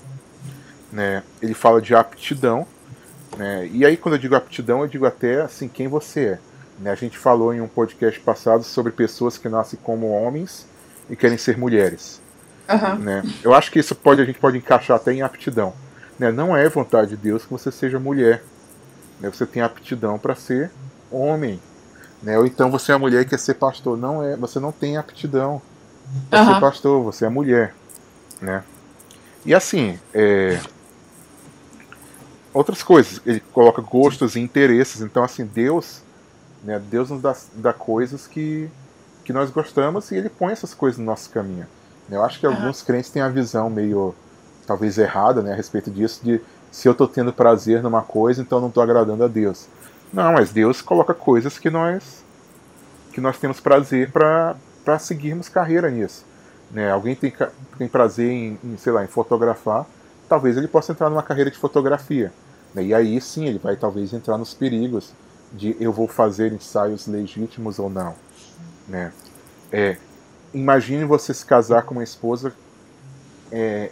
né? 0.91 1.23
ele 1.41 1.53
fala 1.53 1.81
de 1.81 1.95
aptidão, 1.95 2.65
né? 3.37 3.67
e 3.71 3.85
aí 3.85 3.97
quando 3.97 4.15
eu 4.15 4.19
digo 4.19 4.35
aptidão, 4.35 4.81
eu 4.81 4.87
digo 4.87 5.05
até 5.05 5.41
assim 5.41 5.67
quem 5.67 5.87
você 5.87 6.19
é. 6.21 6.39
Né? 6.79 6.91
A 6.91 6.95
gente 6.95 7.17
falou 7.17 7.53
em 7.53 7.59
um 7.59 7.67
podcast 7.67 8.19
passado 8.19 8.63
sobre 8.63 8.91
pessoas 8.91 9.37
que 9.37 9.49
nascem 9.49 9.79
como 9.81 10.09
homens 10.09 10.65
e 11.09 11.15
querem 11.15 11.37
ser 11.37 11.57
mulheres. 11.57 12.21
Uhum. 12.69 12.99
Né? 12.99 13.23
Eu 13.43 13.53
acho 13.53 13.71
que 13.71 13.79
isso 13.79 13.95
pode 13.95 14.21
a 14.21 14.25
gente 14.25 14.39
pode 14.39 14.57
encaixar 14.57 14.97
até 14.97 15.11
em 15.11 15.21
aptidão. 15.21 15.73
Né? 16.17 16.31
Não 16.31 16.55
é 16.55 16.67
vontade 16.69 17.11
de 17.11 17.17
Deus 17.17 17.43
que 17.43 17.51
você 17.51 17.71
seja 17.71 17.99
mulher. 17.99 18.43
Né? 19.19 19.29
Você 19.29 19.45
tem 19.45 19.61
aptidão 19.61 20.19
para 20.19 20.35
ser 20.35 20.71
homem. 21.11 21.59
Né? 22.21 22.37
Ou 22.37 22.45
então 22.45 22.69
você 22.69 22.91
é 22.91 22.97
mulher 22.97 23.21
e 23.21 23.25
quer 23.25 23.39
ser 23.39 23.55
pastor. 23.55 23.97
Não 23.97 24.23
é, 24.23 24.35
você 24.37 24.59
não 24.59 24.71
tem 24.71 24.97
aptidão 24.97 25.61
para 26.29 26.41
uhum. 26.41 26.53
ser 26.53 26.59
pastor, 26.59 27.03
você 27.03 27.25
é 27.25 27.29
mulher. 27.29 27.73
Né? 28.41 28.63
E 29.45 29.53
assim, 29.53 29.99
é... 30.13 30.59
outras 32.53 32.83
coisas, 32.83 33.21
ele 33.25 33.39
coloca 33.51 33.81
gostos 33.81 34.35
e 34.35 34.39
interesses. 34.39 35.01
Então, 35.01 35.23
assim, 35.23 35.45
Deus, 35.45 36.01
né, 36.63 36.81
Deus 36.89 37.09
nos 37.09 37.21
dá, 37.21 37.35
dá 37.55 37.73
coisas 37.73 38.27
que, 38.27 38.69
que 39.23 39.33
nós 39.33 39.49
gostamos 39.49 40.11
e 40.11 40.15
ele 40.15 40.29
põe 40.29 40.51
essas 40.51 40.73
coisas 40.73 40.99
no 40.99 41.05
nosso 41.05 41.29
caminho. 41.29 41.67
Eu 42.09 42.23
acho 42.23 42.39
que 42.39 42.47
uhum. 42.47 42.53
alguns 42.53 42.81
crentes 42.81 43.11
têm 43.11 43.21
a 43.21 43.29
visão 43.29 43.69
meio, 43.69 44.15
talvez 44.65 44.97
errada, 44.97 45.41
né, 45.41 45.53
a 45.53 45.55
respeito 45.55 45.91
disso, 45.91 46.21
de 46.23 46.41
se 46.71 46.87
eu 46.87 46.91
estou 46.91 47.07
tendo 47.07 47.33
prazer 47.33 47.81
numa 47.81 48.01
coisa, 48.01 48.41
então 48.41 48.59
não 48.59 48.67
estou 48.67 48.83
agradando 48.83 49.23
a 49.23 49.27
Deus. 49.27 49.67
Não, 50.11 50.33
mas 50.33 50.51
Deus 50.51 50.81
coloca 50.81 51.13
coisas 51.13 51.59
que 51.59 51.69
nós 51.69 52.23
que 53.11 53.19
nós 53.19 53.37
temos 53.37 53.59
prazer 53.59 54.11
para 54.11 54.99
seguirmos 54.99 55.49
carreira 55.49 55.89
nisso. 55.89 56.23
Né? 56.71 56.91
Alguém 56.91 57.15
tem, 57.15 57.33
tem 57.77 57.87
prazer 57.87 58.29
em, 58.29 58.59
em, 58.63 58.77
sei 58.77 58.93
lá, 58.93 59.03
em 59.03 59.07
fotografar, 59.07 59.85
talvez 60.27 60.57
ele 60.57 60.67
possa 60.67 60.91
entrar 60.91 61.09
numa 61.09 61.23
carreira 61.23 61.49
de 61.49 61.57
fotografia. 61.57 62.31
Né? 62.73 62.83
E 62.85 62.93
aí 62.93 63.19
sim 63.19 63.45
ele 63.45 63.59
vai 63.59 63.75
talvez 63.75 64.13
entrar 64.13 64.37
nos 64.37 64.53
perigos 64.53 65.11
de 65.51 65.75
eu 65.79 65.91
vou 65.91 66.07
fazer 66.07 66.53
ensaios 66.53 67.07
legítimos 67.07 67.79
ou 67.79 67.89
não. 67.89 68.13
Né? 68.87 69.11
É, 69.71 69.97
imagine 70.53 71.03
você 71.05 71.33
se 71.33 71.45
casar 71.45 71.83
com 71.83 71.95
uma 71.95 72.03
esposa 72.03 72.53
é, 73.51 73.91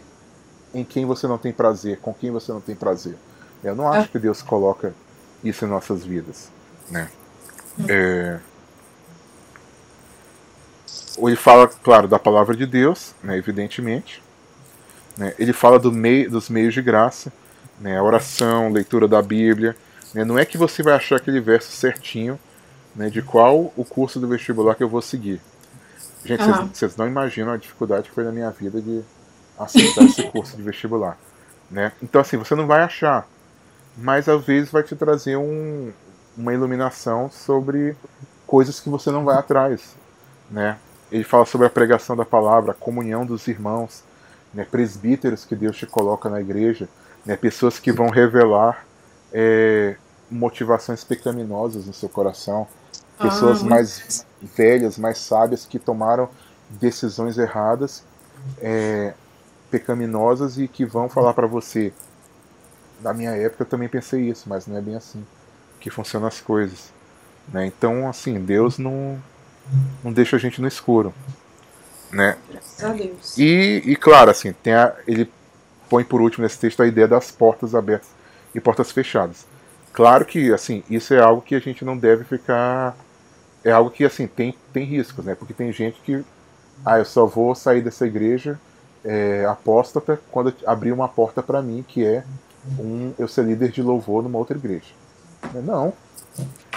em 0.72 0.84
quem 0.84 1.04
você 1.04 1.26
não 1.26 1.38
tem 1.38 1.52
prazer, 1.52 1.98
com 1.98 2.14
quem 2.14 2.30
você 2.30 2.52
não 2.52 2.60
tem 2.60 2.76
prazer. 2.76 3.16
Eu 3.62 3.74
não 3.74 3.90
acho 3.90 4.08
que 4.10 4.18
Deus 4.18 4.40
coloca 4.40 4.94
isso 5.42 5.64
em 5.64 5.68
nossas 5.68 6.04
vidas. 6.04 6.48
Né? 6.90 7.08
É... 7.88 8.38
Ele 11.22 11.36
fala, 11.36 11.68
claro, 11.68 12.06
da 12.06 12.18
palavra 12.18 12.56
de 12.56 12.66
Deus, 12.66 13.14
né, 13.22 13.36
evidentemente. 13.36 14.22
Né? 15.16 15.34
Ele 15.38 15.52
fala 15.52 15.78
do 15.78 15.90
meio, 15.90 16.30
dos 16.30 16.48
meios 16.48 16.74
de 16.74 16.82
graça, 16.82 17.32
né, 17.80 17.98
a 17.98 18.02
oração, 18.02 18.70
leitura 18.70 19.08
da 19.08 19.20
Bíblia. 19.22 19.76
Né? 20.14 20.24
Não 20.24 20.38
é 20.38 20.44
que 20.44 20.58
você 20.58 20.82
vai 20.82 20.94
achar 20.94 21.16
aquele 21.16 21.40
verso 21.40 21.70
certinho 21.72 22.38
né, 22.94 23.10
de 23.10 23.22
qual 23.22 23.72
o 23.76 23.84
curso 23.84 24.20
do 24.20 24.28
vestibular 24.28 24.74
que 24.74 24.82
eu 24.82 24.88
vou 24.88 25.02
seguir. 25.02 25.40
Gente, 26.24 26.42
vocês 26.72 26.92
uhum. 26.92 27.04
não 27.04 27.06
imaginam 27.06 27.52
a 27.52 27.56
dificuldade 27.56 28.08
que 28.08 28.14
foi 28.14 28.24
na 28.24 28.32
minha 28.32 28.50
vida 28.50 28.80
de 28.80 29.02
aceitar 29.58 30.04
esse 30.04 30.22
curso 30.30 30.56
de 30.56 30.62
vestibular. 30.62 31.16
Né? 31.70 31.92
Então, 32.02 32.20
assim, 32.20 32.36
você 32.36 32.54
não 32.54 32.66
vai 32.66 32.82
achar 32.82 33.26
mas 34.00 34.28
às 34.28 34.44
vezes 34.44 34.70
vai 34.70 34.82
te 34.82 34.94
trazer 34.94 35.36
um, 35.36 35.92
uma 36.36 36.54
iluminação 36.54 37.28
sobre 37.30 37.96
coisas 38.46 38.78
que 38.78 38.88
você 38.88 39.10
não 39.10 39.24
vai 39.24 39.36
atrás, 39.36 39.96
né? 40.50 40.78
Ele 41.10 41.24
fala 41.24 41.44
sobre 41.44 41.66
a 41.66 41.70
pregação 41.70 42.16
da 42.16 42.24
palavra, 42.24 42.72
a 42.72 42.74
comunhão 42.74 43.24
dos 43.24 43.46
irmãos, 43.48 44.02
né? 44.52 44.66
presbíteros 44.70 45.44
que 45.44 45.56
Deus 45.56 45.76
te 45.76 45.86
coloca 45.86 46.28
na 46.28 46.40
igreja, 46.40 46.88
né? 47.24 47.36
pessoas 47.36 47.78
que 47.78 47.90
vão 47.90 48.08
revelar 48.08 48.86
é, 49.32 49.96
motivações 50.30 51.04
pecaminosas 51.04 51.86
no 51.86 51.94
seu 51.94 52.08
coração, 52.08 52.66
pessoas 53.20 53.62
ah, 53.62 53.66
mais 53.66 54.26
velhas, 54.40 54.98
mais 54.98 55.18
sábias 55.18 55.64
que 55.64 55.78
tomaram 55.78 56.28
decisões 56.70 57.38
erradas, 57.38 58.04
é, 58.60 59.14
pecaminosas 59.70 60.58
e 60.58 60.68
que 60.68 60.84
vão 60.84 61.08
falar 61.08 61.34
para 61.34 61.46
você. 61.46 61.92
Na 63.00 63.12
minha 63.12 63.30
época 63.30 63.62
eu 63.62 63.66
também 63.66 63.88
pensei 63.88 64.28
isso, 64.28 64.48
mas 64.48 64.66
não 64.66 64.76
é 64.76 64.80
bem 64.80 64.94
assim 64.94 65.24
que 65.80 65.90
funcionam 65.90 66.28
as 66.28 66.40
coisas. 66.40 66.92
Né? 67.52 67.66
Então, 67.66 68.08
assim, 68.08 68.38
Deus 68.40 68.78
não, 68.78 69.18
não 70.02 70.12
deixa 70.12 70.36
a 70.36 70.38
gente 70.38 70.60
no 70.60 70.68
escuro. 70.68 71.12
Né? 72.12 72.36
Graças 72.50 72.84
a 72.84 72.92
Deus. 72.92 73.38
E, 73.38 73.82
e 73.84 73.96
claro, 73.96 74.30
assim, 74.30 74.52
tem 74.52 74.72
a, 74.72 74.94
ele 75.06 75.30
põe 75.88 76.04
por 76.04 76.20
último 76.20 76.42
nesse 76.42 76.58
texto 76.58 76.82
a 76.82 76.86
ideia 76.86 77.08
das 77.08 77.30
portas 77.30 77.74
abertas 77.74 78.08
e 78.54 78.60
portas 78.60 78.90
fechadas. 78.90 79.46
Claro 79.92 80.24
que, 80.24 80.52
assim, 80.52 80.82
isso 80.88 81.12
é 81.14 81.20
algo 81.20 81.42
que 81.42 81.54
a 81.54 81.58
gente 81.58 81.84
não 81.84 81.96
deve 81.96 82.24
ficar. 82.24 82.96
É 83.64 83.72
algo 83.72 83.90
que, 83.90 84.04
assim, 84.04 84.26
tem, 84.26 84.54
tem 84.72 84.84
riscos, 84.84 85.24
né? 85.24 85.34
Porque 85.34 85.52
tem 85.52 85.72
gente 85.72 86.00
que. 86.02 86.24
Ah, 86.84 86.98
eu 86.98 87.04
só 87.04 87.26
vou 87.26 87.54
sair 87.54 87.82
dessa 87.82 88.06
igreja 88.06 88.58
é, 89.04 89.44
apóstata 89.46 90.20
quando 90.30 90.54
abrir 90.64 90.92
uma 90.92 91.08
porta 91.08 91.42
para 91.42 91.60
mim, 91.60 91.84
que 91.86 92.04
é 92.04 92.22
um 92.78 93.12
eu 93.18 93.26
ser 93.26 93.44
líder 93.44 93.70
de 93.70 93.82
louvor 93.82 94.22
numa 94.22 94.38
outra 94.38 94.56
igreja. 94.56 94.92
Não. 95.64 95.92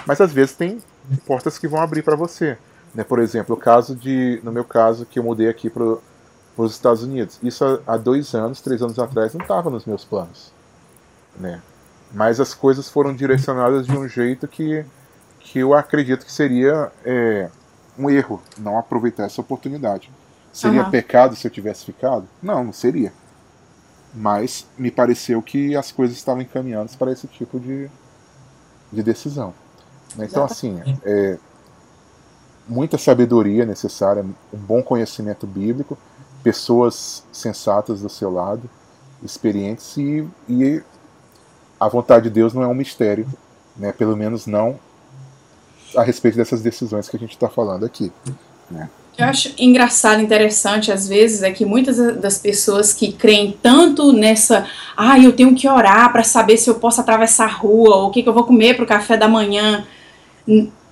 Mas 0.06 0.20
às 0.20 0.32
vezes 0.34 0.56
tem 0.56 0.82
portas 1.26 1.60
que 1.60 1.68
vão 1.68 1.82
abrir 1.82 2.02
para 2.02 2.16
você. 2.16 2.58
Né? 2.94 3.04
Por 3.04 3.20
exemplo, 3.20 3.56
o 3.56 3.60
caso 3.60 3.96
de, 3.96 4.40
no 4.44 4.52
meu 4.52 4.64
caso, 4.64 5.06
que 5.06 5.20
eu 5.20 5.24
mudei 5.24 5.50
aqui 5.50 5.70
para 5.70 5.98
os 6.58 6.72
Estados 6.72 7.04
Unidos. 7.04 7.40
Isso 7.42 7.82
há, 7.88 7.98
dois 7.98 8.34
anos, 8.34 8.62
três 8.62 8.82
anos 8.82 9.00
atrás, 9.00 9.34
não 9.34 9.42
estava 9.42 9.70
nos 9.70 9.86
meus 9.86 10.04
planos. 10.04 10.52
Né? 11.40 11.62
Mas 12.14 12.40
as 12.40 12.54
coisas 12.54 12.90
foram 12.90 13.16
direcionadas 13.16 13.88
de 13.88 13.98
um 13.98 14.08
jeito 14.08 14.48
que, 14.48 14.86
que 15.40 15.60
eu 15.60 15.74
acredito 15.74 16.26
que 16.26 16.32
seria 16.32 16.92
é, 17.06 17.50
um 17.98 18.10
erro 18.10 18.42
não 18.58 18.78
aproveitar 18.78 19.24
essa 19.24 19.40
oportunidade. 19.40 20.12
Seria 20.52 20.84
uhum. 20.84 20.92
pecado 20.92 21.36
se 21.36 21.48
eu 21.48 21.52
tivesse 21.52 21.86
ficado? 21.86 22.28
Não, 22.44 22.64
não 22.66 22.74
seria. 22.74 23.14
Mas 24.14 24.68
me 24.78 24.92
pareceu 24.92 25.42
que 25.42 25.74
as 25.78 25.94
coisas 25.94 26.18
estavam 26.18 26.42
encaminhadas 26.42 26.96
para 26.98 27.14
esse 27.14 27.28
tipo 27.28 27.58
de, 27.58 27.90
de 28.92 29.02
decisão. 29.02 29.54
Então, 30.20 30.44
assim, 30.44 30.82
é, 31.06 31.38
muita 32.68 32.98
sabedoria 32.98 33.66
necessária, 33.66 34.26
um 34.54 34.58
bom 34.58 34.82
conhecimento 34.82 35.46
bíblico, 35.46 35.98
pessoas 36.44 37.24
sensatas 37.32 38.02
do 38.02 38.10
seu 38.10 38.32
lado, 38.32 38.70
experientes 39.24 39.96
e, 39.98 40.28
e 40.50 40.82
a 41.80 41.88
vontade 41.88 42.26
de 42.26 42.30
Deus 42.30 42.54
não 42.54 42.64
é 42.64 42.68
um 42.68 42.74
mistério, 42.74 43.28
né? 43.78 43.92
pelo 43.92 44.16
menos 44.16 44.46
não 44.48 44.80
a 45.96 46.04
respeito 46.04 46.38
dessas 46.38 46.62
decisões 46.62 47.10
que 47.10 47.18
a 47.18 47.20
gente 47.20 47.32
está 47.32 47.50
falando 47.50 47.86
aqui. 47.86 48.12
Né? 48.70 48.90
Eu 49.18 49.26
acho 49.26 49.54
engraçado, 49.58 50.22
interessante 50.22 50.92
às 50.92 51.08
vezes 51.08 51.44
é 51.44 51.52
que 51.52 51.66
muitas 51.66 51.98
das 52.20 52.38
pessoas 52.38 52.94
que 52.94 53.12
creem 53.12 53.58
tanto 53.62 54.14
nessa, 54.14 54.66
ah, 54.96 55.20
eu 55.20 55.34
tenho 55.34 55.54
que 55.54 55.68
orar 55.68 56.12
para 56.12 56.24
saber 56.24 56.58
se 56.58 56.70
eu 56.70 56.76
posso 56.76 57.02
atravessar 57.02 57.46
a 57.46 57.52
rua 57.52 57.98
ou 57.98 58.08
o 58.08 58.12
que, 58.12 58.24
que 58.24 58.30
eu 58.30 58.34
vou 58.34 58.46
comer 58.46 58.76
para 58.76 58.84
o 58.84 58.88
café 58.88 59.18
da 59.18 59.28
manhã. 59.28 59.86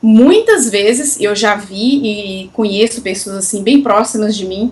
Muitas 0.02 0.70
vezes 0.70 1.20
eu 1.20 1.36
já 1.36 1.56
vi 1.56 2.44
e 2.44 2.48
conheço 2.54 3.02
pessoas 3.02 3.38
assim 3.38 3.62
bem 3.62 3.82
próximas 3.82 4.36
de 4.36 4.46
mim 4.46 4.72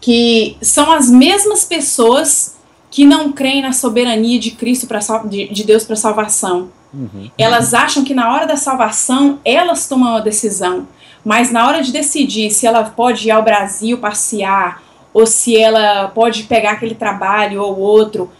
que 0.00 0.56
são 0.62 0.90
as 0.92 1.10
mesmas 1.10 1.64
pessoas 1.64 2.56
que 2.90 3.04
não 3.04 3.32
creem 3.32 3.62
na 3.62 3.72
soberania 3.72 4.38
de 4.38 4.50
Cristo 4.52 4.86
para 4.86 5.00
de, 5.24 5.48
de 5.48 5.64
Deus 5.64 5.84
para 5.84 5.94
salvação. 5.96 6.70
Uhum. 6.92 7.30
Elas 7.38 7.72
acham 7.74 8.02
que 8.02 8.14
na 8.14 8.32
hora 8.32 8.46
da 8.46 8.56
salvação 8.56 9.38
elas 9.44 9.86
tomam 9.86 10.16
a 10.16 10.20
decisão 10.20 10.86
mas 11.24 11.50
na 11.50 11.66
hora 11.66 11.82
de 11.82 11.92
decidir 11.92 12.50
se 12.50 12.66
ela 12.66 12.84
pode 12.84 13.28
ir 13.28 13.30
ao 13.30 13.42
Brasil 13.42 13.98
passear 13.98 14.82
ou 15.12 15.26
se 15.26 15.56
ela 15.56 16.08
pode 16.08 16.44
pegar 16.44 16.72
aquele 16.72 16.94
trabalho 16.94 17.62
ou 17.62 17.78
outro, 17.78 18.30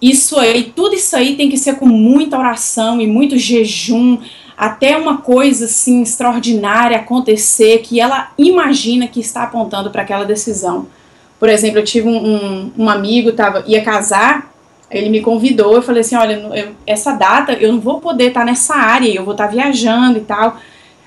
isso 0.00 0.38
aí, 0.38 0.72
tudo 0.74 0.94
isso 0.94 1.14
aí 1.14 1.36
tem 1.36 1.50
que 1.50 1.58
ser 1.58 1.76
com 1.76 1.86
muita 1.86 2.38
oração 2.38 3.00
e 3.00 3.06
muito 3.06 3.36
jejum, 3.36 4.18
até 4.60 4.94
uma 4.94 5.16
coisa 5.16 5.64
assim 5.64 6.02
extraordinária 6.02 6.98
acontecer 6.98 7.78
que 7.78 7.98
ela 7.98 8.30
imagina 8.36 9.08
que 9.08 9.18
está 9.18 9.44
apontando 9.44 9.90
para 9.90 10.02
aquela 10.02 10.26
decisão. 10.26 10.86
Por 11.38 11.48
exemplo, 11.48 11.78
eu 11.78 11.84
tive 11.84 12.06
um, 12.06 12.26
um, 12.26 12.72
um, 12.76 12.90
amigo, 12.90 13.32
tava, 13.32 13.64
ia 13.66 13.82
casar, 13.82 14.52
ele 14.90 15.08
me 15.08 15.22
convidou, 15.22 15.76
eu 15.76 15.82
falei 15.82 16.02
assim, 16.02 16.14
olha, 16.14 16.34
eu, 16.54 16.72
essa 16.86 17.12
data 17.12 17.54
eu 17.54 17.72
não 17.72 17.80
vou 17.80 18.02
poder 18.02 18.26
estar 18.26 18.44
nessa 18.44 18.74
área, 18.74 19.08
eu 19.08 19.24
vou 19.24 19.32
estar 19.32 19.46
viajando 19.46 20.18
e 20.18 20.22
tal. 20.22 20.58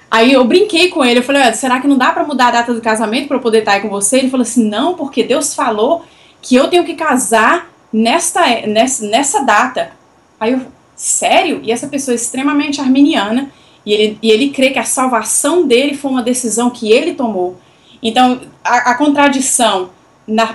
Aí 0.09 0.33
eu 0.33 0.43
brinquei 0.45 0.89
com 0.89 1.05
ele, 1.05 1.19
eu 1.19 1.23
falei, 1.23 1.53
será 1.53 1.79
que 1.79 1.87
não 1.87 1.95
dá 1.95 2.11
para 2.11 2.23
mudar 2.23 2.47
a 2.47 2.51
data 2.51 2.73
do 2.73 2.81
casamento 2.81 3.27
para 3.27 3.37
eu 3.37 3.41
poder 3.41 3.59
estar 3.59 3.73
aí 3.73 3.81
com 3.81 3.89
você? 3.89 4.17
Ele 4.17 4.31
falou 4.31 4.41
assim, 4.41 4.67
não, 4.67 4.95
porque 4.95 5.23
Deus 5.23 5.53
falou 5.53 6.03
que 6.41 6.55
eu 6.55 6.69
tenho 6.69 6.83
que 6.83 6.95
casar 6.95 7.69
nesta, 7.93 8.41
nessa, 8.65 9.05
nessa 9.05 9.43
data. 9.43 9.91
Aí 10.39 10.53
eu, 10.53 10.61
sério? 10.95 11.59
E 11.63 11.71
essa 11.71 11.87
pessoa 11.87 12.13
é 12.13 12.15
extremamente 12.15 12.79
arminiana, 12.81 13.51
e 13.85 13.93
ele, 13.93 14.19
e 14.21 14.31
ele 14.31 14.49
crê 14.49 14.69
que 14.69 14.79
a 14.79 14.83
salvação 14.83 15.67
dele 15.67 15.95
foi 15.95 16.11
uma 16.11 16.23
decisão 16.23 16.69
que 16.69 16.91
ele 16.91 17.13
tomou. 17.13 17.57
Então, 18.01 18.41
a, 18.63 18.91
a 18.91 18.95
contradição, 18.95 19.89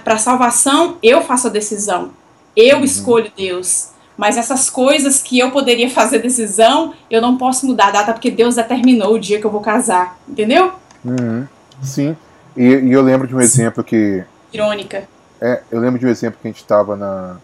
para 0.04 0.14
a 0.14 0.18
salvação, 0.18 0.96
eu 1.02 1.22
faço 1.22 1.46
a 1.46 1.50
decisão, 1.50 2.10
eu 2.56 2.78
uhum. 2.78 2.84
escolho 2.84 3.30
Deus. 3.36 3.90
Mas 4.16 4.36
essas 4.36 4.68
coisas 4.68 5.22
que 5.22 5.38
eu 5.38 5.52
poderia 5.52 5.88
fazer 5.88 6.18
decisão, 6.18 6.92
eu 7.08 7.22
não 7.22 7.38
posso 7.38 7.64
mudar 7.66 7.88
a 7.88 7.90
data 7.92 8.12
porque 8.12 8.32
Deus 8.32 8.56
determinou 8.56 9.14
o 9.14 9.18
dia 9.18 9.38
que 9.40 9.46
eu 9.46 9.50
vou 9.50 9.60
casar. 9.60 10.18
Entendeu? 10.28 10.72
Uhum. 11.04 11.46
Sim. 11.80 12.16
E, 12.56 12.64
e, 12.64 12.92
eu 12.92 13.00
lembro 13.00 13.28
de 13.28 13.36
um 13.36 13.40
exemplo 13.40 13.84
que. 13.84 14.24
Irônica. 14.52 15.08
É, 15.40 15.62
eu 15.70 15.78
lembro 15.78 16.00
de 16.00 16.06
um 16.06 16.08
exemplo 16.08 16.40
que 16.42 16.48
a 16.48 16.50
gente 16.50 16.60
estava 16.60 16.96
na. 16.96 17.36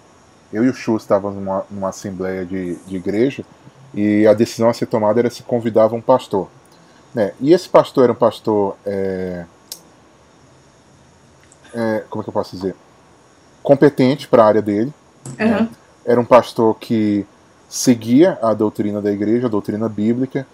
Eu 0.55 0.65
e 0.65 0.69
o 0.69 0.75
Chu 0.75 0.97
estávamos 0.97 1.37
numa, 1.37 1.65
numa 1.71 1.89
assembleia 1.89 2.45
de, 2.45 2.77
de 2.77 2.97
igreja 2.97 3.45
e 3.93 4.27
a 4.27 4.33
decisão 4.33 4.69
a 4.69 4.73
ser 4.73 4.87
tomada 4.87 5.21
era 5.21 5.31
se 5.31 5.43
convidava 5.43 5.95
um 5.95 6.01
pastor. 6.01 6.49
Né? 7.15 7.33
E 7.41 7.53
esse 7.53 7.69
pastor 7.69 8.05
era 8.05 8.13
um 8.13 8.17
pastor. 8.17 8.77
É, 8.87 9.45
é, 11.75 12.05
como 12.09 12.23
é 12.23 12.25
que 12.25 12.29
eu 12.31 12.33
posso 12.33 12.57
dizer? 12.57 12.75
Competente 13.63 14.29
para 14.29 14.45
a 14.45 14.47
área 14.47 14.63
dele. 14.63 14.93
Uhum. 15.39 15.47
Né? 15.47 15.69
era 16.05 16.21
um 16.21 16.25
pastor 16.25 16.77
que 16.79 17.27
seguia 17.69 18.39
a 18.43 18.53
doutrina 18.53 19.01
da 19.01 19.11
igreja, 19.11 19.47
a 19.47 19.51
doutrina 19.51 19.89
bíblica, 19.89 20.47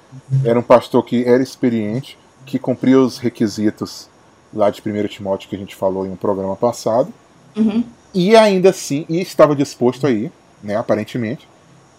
era 0.45 0.59
um 0.59 0.63
pastor 0.63 1.05
que 1.05 1.25
era 1.25 1.43
experiente, 1.43 2.17
que 2.47 2.59
cumpria 2.59 2.99
os 2.99 3.19
requisitos 3.19 4.09
lá 4.55 4.71
de 4.71 4.81
1 4.81 5.09
Timóteo 5.09 5.49
que 5.49 5.57
a 5.57 5.59
gente 5.59 5.75
falou 5.75 6.07
em 6.07 6.11
um 6.11 6.17
programa 6.17 6.57
passado, 6.57 7.13
uhum. 7.57 7.85
E 8.15 8.37
ainda 8.37 8.71
assim, 8.71 9.05
e 9.09 9.21
estava 9.21 9.55
disposto 9.55 10.07
a 10.07 10.11
ir, 10.11 10.33
né, 10.63 10.77
aparentemente, 10.77 11.49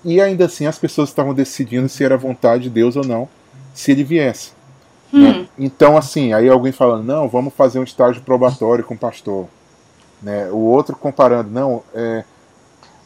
e 0.03 0.19
ainda 0.19 0.45
assim 0.45 0.65
as 0.65 0.77
pessoas 0.77 1.09
estavam 1.09 1.33
decidindo 1.33 1.87
se 1.87 2.03
era 2.03 2.17
vontade 2.17 2.63
de 2.63 2.69
Deus 2.69 2.95
ou 2.95 3.05
não, 3.05 3.27
se 3.73 3.91
ele 3.91 4.03
viesse. 4.03 4.51
Né? 5.11 5.19
Hum. 5.19 5.23
Né? 5.41 5.47
Então, 5.57 5.97
assim, 5.97 6.33
aí 6.33 6.49
alguém 6.49 6.71
falando, 6.71 7.03
não, 7.03 7.27
vamos 7.27 7.53
fazer 7.53 7.79
um 7.79 7.83
estágio 7.83 8.21
probatório 8.21 8.83
com 8.83 8.93
o 8.93 8.97
pastor. 8.97 9.47
Né? 10.21 10.49
O 10.51 10.57
outro 10.57 10.95
comparando, 10.95 11.49
não, 11.49 11.83
é, 11.93 12.23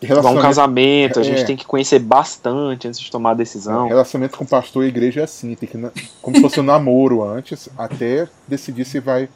Igual 0.02 0.36
um 0.36 0.42
casamento, 0.42 1.20
a 1.20 1.24
gente 1.24 1.42
é. 1.42 1.46
tem 1.46 1.56
que 1.56 1.66
conhecer 1.66 2.00
bastante 2.00 2.88
antes 2.88 3.00
de 3.00 3.10
tomar 3.10 3.32
a 3.32 3.34
decisão. 3.34 3.88
Relacionamento 3.88 4.38
com 4.38 4.46
pastor 4.46 4.84
e 4.84 4.88
igreja 4.88 5.22
é 5.22 5.24
assim, 5.24 5.56
tem 5.56 5.68
que 5.68 5.78
como 6.22 6.36
se 6.36 6.42
fosse 6.42 6.60
um 6.60 6.64
namoro 6.64 7.24
antes, 7.24 7.70
até 7.78 8.28
decidir 8.48 8.86
se 8.86 9.00
vai 9.00 9.30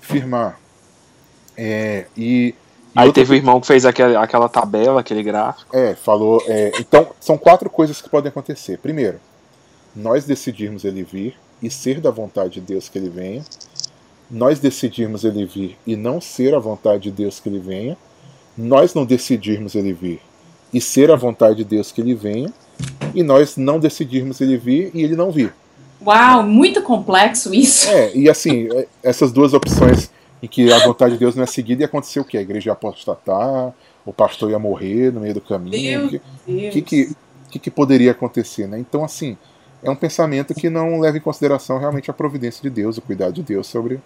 firmar. 0.00 0.58
É, 1.56 2.06
e, 2.16 2.54
e 2.96 3.00
Aí 3.00 3.12
teve 3.12 3.32
o 3.32 3.36
irmão 3.36 3.60
que 3.60 3.66
fez 3.66 3.84
aquela, 3.84 4.22
aquela 4.22 4.48
tabela, 4.48 5.00
aquele 5.00 5.22
gráfico. 5.22 5.76
É, 5.76 5.94
falou. 5.94 6.42
É, 6.46 6.72
então, 6.78 7.08
são 7.20 7.36
quatro 7.36 7.68
coisas 7.68 8.00
que 8.00 8.08
podem 8.08 8.30
acontecer. 8.30 8.78
Primeiro, 8.78 9.18
nós 9.94 10.24
decidirmos 10.24 10.84
ele 10.84 11.02
vir 11.02 11.36
e 11.62 11.70
ser 11.70 12.00
da 12.00 12.10
vontade 12.10 12.54
de 12.54 12.60
Deus 12.60 12.88
que 12.88 12.98
ele 12.98 13.08
venha. 13.08 13.44
Nós 14.30 14.58
decidirmos 14.58 15.24
ele 15.24 15.44
vir 15.44 15.78
e 15.86 15.94
não 15.94 16.20
ser 16.20 16.54
a 16.54 16.58
vontade 16.58 17.04
de 17.04 17.10
Deus 17.12 17.38
que 17.38 17.48
ele 17.48 17.60
venha 17.60 17.96
nós 18.56 18.94
não 18.94 19.04
decidirmos 19.04 19.74
ele 19.74 19.92
vir 19.92 20.20
e 20.72 20.80
ser 20.80 21.10
a 21.10 21.16
vontade 21.16 21.56
de 21.56 21.64
Deus 21.64 21.92
que 21.92 22.00
ele 22.00 22.14
venha, 22.14 22.52
e 23.14 23.22
nós 23.22 23.56
não 23.56 23.78
decidirmos 23.78 24.40
ele 24.40 24.56
vir 24.56 24.90
e 24.92 25.02
ele 25.02 25.14
não 25.14 25.30
vir. 25.30 25.54
Uau, 26.04 26.42
muito 26.42 26.82
complexo 26.82 27.54
isso. 27.54 27.88
É, 27.88 28.14
e 28.14 28.28
assim, 28.28 28.68
é, 28.72 28.86
essas 29.02 29.32
duas 29.32 29.54
opções 29.54 30.10
em 30.42 30.46
que 30.46 30.72
a 30.72 30.78
vontade 30.78 31.14
de 31.14 31.18
Deus 31.18 31.34
não 31.34 31.42
é 31.42 31.46
seguida, 31.46 31.82
e 31.82 31.84
aconteceu 31.84 32.22
o 32.22 32.24
quê? 32.24 32.38
A 32.38 32.42
igreja 32.42 32.70
ia 32.70 32.72
apostatar, 32.72 33.72
o 34.04 34.12
pastor 34.12 34.50
ia 34.50 34.58
morrer 34.58 35.12
no 35.12 35.20
meio 35.20 35.34
do 35.34 35.40
caminho. 35.40 36.00
Meu 36.00 36.08
que, 36.08 36.20
Deus. 36.46 36.72
Que, 36.72 36.82
que, 36.82 37.02
o 37.46 37.50
que, 37.50 37.58
que 37.58 37.70
poderia 37.70 38.10
acontecer, 38.10 38.66
né? 38.66 38.78
Então, 38.78 39.04
assim, 39.04 39.36
é 39.82 39.90
um 39.90 39.96
pensamento 39.96 40.54
que 40.54 40.68
não 40.68 41.00
leva 41.00 41.16
em 41.16 41.20
consideração 41.20 41.78
realmente 41.78 42.10
a 42.10 42.14
providência 42.14 42.62
de 42.62 42.70
Deus, 42.70 42.98
o 42.98 43.02
cuidado 43.02 43.32
de 43.32 43.42
Deus 43.42 43.66
sobre, 43.66 44.00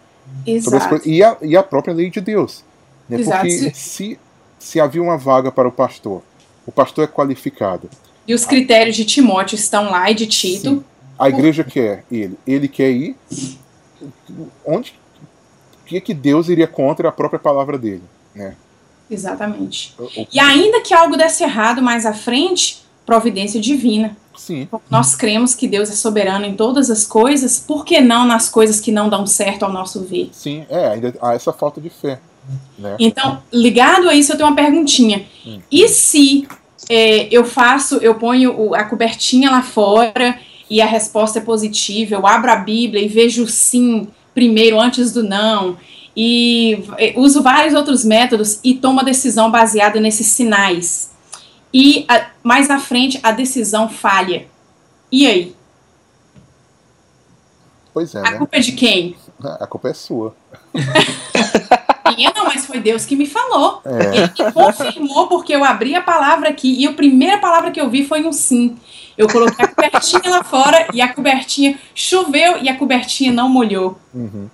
sobre 0.63 0.79
as 0.79 0.87
coisas. 0.87 1.07
E 1.07 1.23
a, 1.23 1.37
e 1.43 1.57
a 1.57 1.63
própria 1.63 1.95
lei 1.95 2.11
de 2.11 2.21
Deus. 2.21 2.65
Né? 3.09 3.19
Porque 3.23 3.75
se, 3.75 4.19
se 4.59 4.81
havia 4.81 5.03
uma 5.03 5.19
vaga 5.19 5.51
para 5.51 5.69
o 5.69 5.73
pastor, 5.73 6.23
o 6.67 6.73
pastor 6.73 7.05
é 7.05 7.07
qualificado. 7.07 7.89
E 8.27 8.35
os 8.35 8.45
critérios 8.45 8.95
de 8.95 9.05
Timóteo 9.05 9.57
estão 9.57 9.91
lá 9.91 10.11
e 10.11 10.15
de 10.15 10.27
Tito. 10.27 10.71
Sim. 10.71 10.85
A 11.19 11.29
igreja 11.29 11.65
quer 11.65 12.05
ele. 12.11 12.39
Ele 12.47 12.69
quer 12.69 12.91
ir. 12.91 13.17
Onde 14.65 14.95
que 15.91 15.97
é 15.97 16.01
que 16.01 16.15
Deus 16.15 16.49
iria 16.49 16.69
contra 16.69 17.09
a 17.09 17.13
própria 17.13 17.39
palavra 17.41 17.77
dele, 17.77 18.05
né? 18.33 18.55
Exatamente. 19.11 19.93
O, 19.99 20.05
o... 20.05 20.27
E 20.33 20.39
ainda 20.39 20.81
que 20.81 20.95
algo 20.95 21.17
desse 21.17 21.43
errado 21.43 21.83
mais 21.83 22.07
à 22.07 22.13
frente, 22.13 22.85
providência 23.05 23.61
divina. 23.61 24.17
Sim. 24.37 24.69
Nós 24.89 25.17
cremos 25.17 25.53
que 25.53 25.67
Deus 25.67 25.91
é 25.91 25.95
soberano 25.95 26.45
em 26.45 26.55
todas 26.55 26.91
as 26.91 27.05
coisas, 27.05 27.59
por 27.59 27.85
que 27.85 28.01
não 28.01 28.25
nas 28.25 28.49
coisas 28.49 28.79
que 28.79 28.93
não 28.93 29.09
dão 29.09 29.27
certo 29.27 29.65
ao 29.65 29.73
nosso 29.73 30.05
ver? 30.05 30.31
Sim, 30.33 30.65
é, 30.71 30.91
ainda 30.91 31.13
há 31.21 31.35
essa 31.35 31.53
falta 31.53 31.81
de 31.81 31.91
fé. 31.91 32.21
Né? 32.79 32.97
Então, 33.01 33.43
ligado 33.53 34.09
a 34.09 34.15
isso, 34.15 34.33
eu 34.33 34.37
tenho 34.37 34.49
uma 34.49 34.55
perguntinha. 34.55 35.27
Hum. 35.45 35.59
E 35.73 35.89
se 35.89 36.47
é, 36.89 37.27
eu 37.35 37.45
faço, 37.45 37.97
eu 37.97 38.15
ponho 38.15 38.75
a 38.75 38.85
cobertinha 38.85 39.51
lá 39.51 39.61
fora 39.61 40.39
e 40.71 40.81
a 40.81 40.87
resposta 40.87 41.41
é 41.41 41.43
positiva, 41.43 42.15
eu 42.15 42.25
abro 42.29 42.53
a 42.53 42.57
Bíblia 42.57 43.03
e 43.03 43.09
vejo 43.09 43.49
sim 43.49 44.07
primeiro 44.41 44.81
antes 44.81 45.13
do 45.13 45.23
não, 45.23 45.77
e 46.17 46.83
uso 47.15 47.43
vários 47.43 47.75
outros 47.75 48.07
métodos 48.07 48.59
e 48.65 48.75
tomo 48.75 49.01
a 49.01 49.03
decisão 49.03 49.51
baseada 49.51 50.01
nesses 50.01 50.29
sinais. 50.29 51.11
E 51.75 52.07
a, 52.09 52.31
mais 52.43 52.67
na 52.67 52.81
frente 52.81 53.21
a 53.23 53.33
decisão 53.33 53.87
falha. 53.87 54.47
E 55.13 55.27
aí? 55.27 55.55
Pois 57.93 58.15
é. 58.15 58.21
A 58.21 58.31
né? 58.31 58.39
culpa 58.39 58.57
é 58.57 58.61
de 58.61 58.73
quem? 58.73 59.15
A 59.45 59.67
culpa 59.67 59.91
é 59.91 59.93
sua. 59.93 60.35
Minha 62.21 62.33
não, 62.37 62.45
mas 62.45 62.67
foi 62.67 62.79
Deus 62.81 63.07
que 63.07 63.17
me 63.17 63.25
falou. 63.25 63.81
É. 63.83 64.17
Ele 64.19 64.21
me 64.21 64.53
confirmou 64.53 65.27
porque 65.27 65.55
eu 65.55 65.65
abri 65.65 65.95
a 65.95 66.03
palavra 66.03 66.51
aqui 66.51 66.79
e 66.79 66.87
a 66.87 66.93
primeira 66.93 67.39
palavra 67.39 67.71
que 67.71 67.81
eu 67.81 67.89
vi 67.89 68.05
foi 68.05 68.27
um 68.27 68.31
sim. 68.31 68.77
Eu 69.17 69.27
coloquei 69.27 69.65
a 69.65 69.69
cobertinha 69.69 70.31
lá 70.31 70.45
fora 70.45 70.87
e 70.93 71.01
a 71.01 71.09
cobertinha 71.09 71.79
choveu 71.95 72.59
e 72.61 72.69
a 72.69 72.77
cobertinha 72.77 73.33
não 73.33 73.49
molhou. 73.49 73.99
Uhum. 74.13 74.49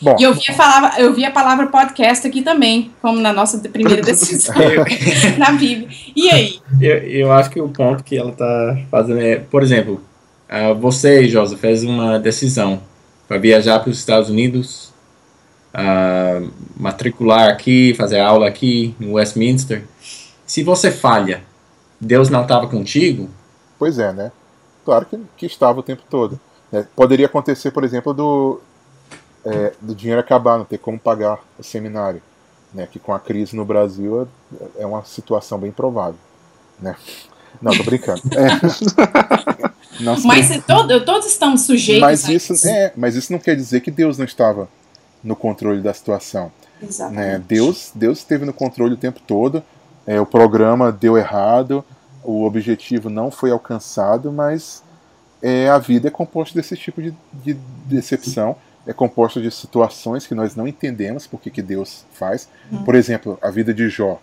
Bom, 0.00 0.16
e 0.18 0.22
eu 0.22 0.32
vi, 0.32 0.50
a 0.50 0.54
palavra, 0.54 1.00
eu 1.00 1.12
vi 1.12 1.24
a 1.26 1.30
palavra 1.30 1.66
podcast 1.66 2.26
aqui 2.26 2.40
também, 2.40 2.90
como 3.02 3.20
na 3.20 3.32
nossa 3.32 3.58
primeira 3.68 4.00
decisão 4.02 4.54
na 5.36 5.52
Bíblia. 5.52 5.88
E 6.16 6.30
aí? 6.30 6.60
Eu, 6.80 6.96
eu 6.96 7.32
acho 7.32 7.50
que 7.50 7.60
o 7.60 7.68
ponto 7.68 8.02
que 8.02 8.16
ela 8.16 8.30
está 8.30 8.78
fazendo 8.90 9.20
é, 9.20 9.36
por 9.36 9.62
exemplo, 9.62 10.00
uh, 10.48 10.74
você, 10.74 11.28
José, 11.28 11.56
fez 11.56 11.84
uma 11.84 12.18
decisão 12.18 12.80
para 13.28 13.36
viajar 13.36 13.80
para 13.80 13.90
os 13.90 13.98
Estados 13.98 14.30
Unidos, 14.30 14.93
uh, 15.74 16.50
matricular 16.76 17.50
aqui, 17.50 17.94
fazer 17.94 18.20
aula 18.20 18.46
aqui 18.46 18.94
em 19.00 19.12
Westminster. 19.12 19.84
Se 20.46 20.62
você 20.62 20.90
falha, 20.90 21.42
Deus 22.00 22.30
não 22.30 22.42
estava 22.42 22.68
contigo? 22.68 23.28
Pois 23.78 23.98
é, 23.98 24.12
né? 24.12 24.30
Claro 24.84 25.06
que, 25.06 25.18
que 25.36 25.46
estava 25.46 25.80
o 25.80 25.82
tempo 25.82 26.02
todo. 26.08 26.38
Né? 26.70 26.86
Poderia 26.94 27.26
acontecer, 27.26 27.70
por 27.70 27.82
exemplo, 27.82 28.14
do, 28.14 28.60
é, 29.44 29.72
do 29.80 29.94
dinheiro 29.94 30.20
acabar, 30.20 30.58
não 30.58 30.64
ter 30.64 30.78
como 30.78 30.98
pagar 30.98 31.40
o 31.58 31.62
seminário. 31.62 32.22
Né, 32.72 32.88
que 32.90 32.98
com 32.98 33.14
a 33.14 33.20
crise 33.20 33.54
no 33.54 33.64
Brasil 33.64 34.28
é, 34.76 34.82
é 34.82 34.86
uma 34.86 35.04
situação 35.04 35.58
bem 35.58 35.70
provável. 35.70 36.18
Né? 36.80 36.96
Não, 37.62 37.72
tô 37.76 37.84
brincando. 37.84 38.22
É. 39.94 40.26
mas 40.26 40.64
todo, 40.66 41.04
todos 41.04 41.28
estamos 41.28 41.60
sujeitos 41.60 42.00
mas 42.00 42.28
isso, 42.28 42.52
isso. 42.52 42.66
É, 42.66 42.92
mas 42.96 43.14
isso 43.14 43.32
não 43.32 43.38
quer 43.38 43.54
dizer 43.54 43.80
que 43.80 43.92
Deus 43.92 44.18
não 44.18 44.24
estava 44.24 44.68
no 45.24 45.34
controle 45.34 45.80
da 45.80 45.92
situação. 45.92 46.52
Né? 47.10 47.42
Deus, 47.48 47.90
Deus 47.94 48.18
esteve 48.18 48.44
no 48.44 48.52
controle 48.52 48.94
o 48.94 48.98
tempo 48.98 49.20
todo. 49.26 49.62
É, 50.06 50.20
o 50.20 50.26
programa 50.26 50.92
deu 50.92 51.16
errado, 51.16 51.82
o 52.22 52.44
objetivo 52.44 53.08
não 53.08 53.30
foi 53.30 53.50
alcançado, 53.50 54.30
mas 54.30 54.82
é, 55.42 55.68
a 55.70 55.78
vida 55.78 56.08
é 56.08 56.10
composta 56.10 56.54
desse 56.54 56.76
tipo 56.76 57.00
de, 57.00 57.14
de 57.32 57.54
decepção 57.86 58.56
é 58.86 58.92
composta 58.92 59.40
de 59.40 59.50
situações 59.50 60.26
que 60.26 60.34
nós 60.34 60.54
não 60.54 60.68
entendemos 60.68 61.26
porque 61.26 61.50
que 61.50 61.62
Deus 61.62 62.04
faz. 62.12 62.48
Uhum. 62.70 62.84
Por 62.84 62.94
exemplo, 62.94 63.38
a 63.40 63.50
vida 63.50 63.72
de 63.72 63.88
Jó. 63.88 64.20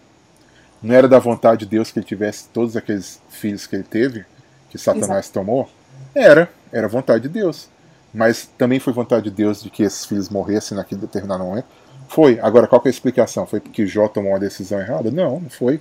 Não 0.81 0.95
era 0.95 1.07
da 1.07 1.19
vontade 1.19 1.61
de 1.61 1.65
Deus 1.67 1.91
que 1.91 1.99
ele 1.99 2.05
tivesse 2.05 2.47
todos 2.49 2.75
aqueles 2.75 3.21
filhos 3.29 3.67
que 3.67 3.75
ele 3.75 3.83
teve, 3.83 4.25
que 4.69 4.77
Satanás 4.77 5.25
Exato. 5.25 5.33
tomou? 5.33 5.69
Era, 6.13 6.49
era 6.71 6.87
vontade 6.87 7.23
de 7.23 7.29
Deus. 7.29 7.69
Mas 8.13 8.49
também 8.57 8.79
foi 8.79 8.93
vontade 8.93 9.25
de 9.25 9.31
Deus 9.31 9.63
de 9.63 9.69
que 9.69 9.83
esses 9.83 10.05
filhos 10.05 10.29
morressem 10.29 10.77
naquele 10.77 11.01
determinado 11.01 11.43
momento? 11.43 11.65
Foi. 12.09 12.39
Agora, 12.41 12.67
qual 12.67 12.81
é 12.83 12.87
a 12.87 12.91
explicação? 12.91 13.45
Foi 13.45 13.59
porque 13.59 13.87
Jó 13.87 14.07
tomou 14.07 14.33
uma 14.33 14.39
decisão 14.39 14.79
errada? 14.79 15.09
Não, 15.09 15.39
não 15.39 15.49
foi. 15.49 15.79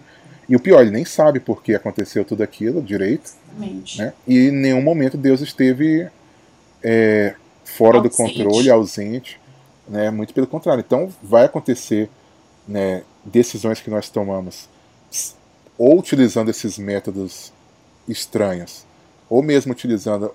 E 0.48 0.54
o 0.54 0.60
pior, 0.60 0.80
ele 0.80 0.90
nem 0.90 1.04
sabe 1.04 1.40
por 1.40 1.62
que 1.62 1.74
aconteceu 1.74 2.24
tudo 2.24 2.42
aquilo 2.42 2.82
direito. 2.82 3.32
Né? 3.98 4.12
E 4.26 4.48
em 4.48 4.50
nenhum 4.50 4.82
momento 4.82 5.16
Deus 5.16 5.40
esteve 5.40 6.08
é, 6.82 7.34
fora 7.64 7.98
ausente. 7.98 8.12
do 8.12 8.16
controle, 8.16 8.70
ausente, 8.70 9.40
né? 9.88 10.10
Muito 10.10 10.34
pelo 10.34 10.46
contrário. 10.46 10.84
Então 10.86 11.12
vai 11.22 11.44
acontecer, 11.44 12.08
né, 12.66 13.02
decisões 13.24 13.80
que 13.80 13.90
nós 13.90 14.08
tomamos 14.08 14.68
ou 15.80 15.98
utilizando 15.98 16.50
esses 16.50 16.76
métodos 16.76 17.52
estranhos, 18.06 18.84
ou 19.30 19.42
mesmo 19.42 19.72
utilizando 19.72 20.30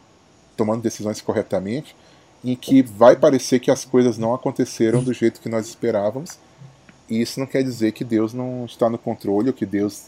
tomando 0.56 0.82
decisões 0.82 1.22
corretamente, 1.22 1.96
em 2.44 2.56
que 2.56 2.82
vai 2.82 3.16
parecer 3.16 3.60
que 3.60 3.72
as 3.72 3.84
coisas 3.84 4.18
não 4.18 4.34
aconteceram 4.34 5.04
do 5.04 5.14
jeito 5.14 5.42
que 5.42 5.50
nós 5.50 5.68
esperávamos. 5.68 6.38
E 7.10 7.22
isso 7.22 7.40
não 7.40 7.48
quer 7.48 7.64
dizer 7.64 7.92
que 7.92 8.04
Deus 8.04 8.34
não 8.34 8.66
está 8.66 8.90
no 8.90 8.98
controle 8.98 9.50
ou 9.50 9.54
que 9.54 9.66
Deus 9.66 10.06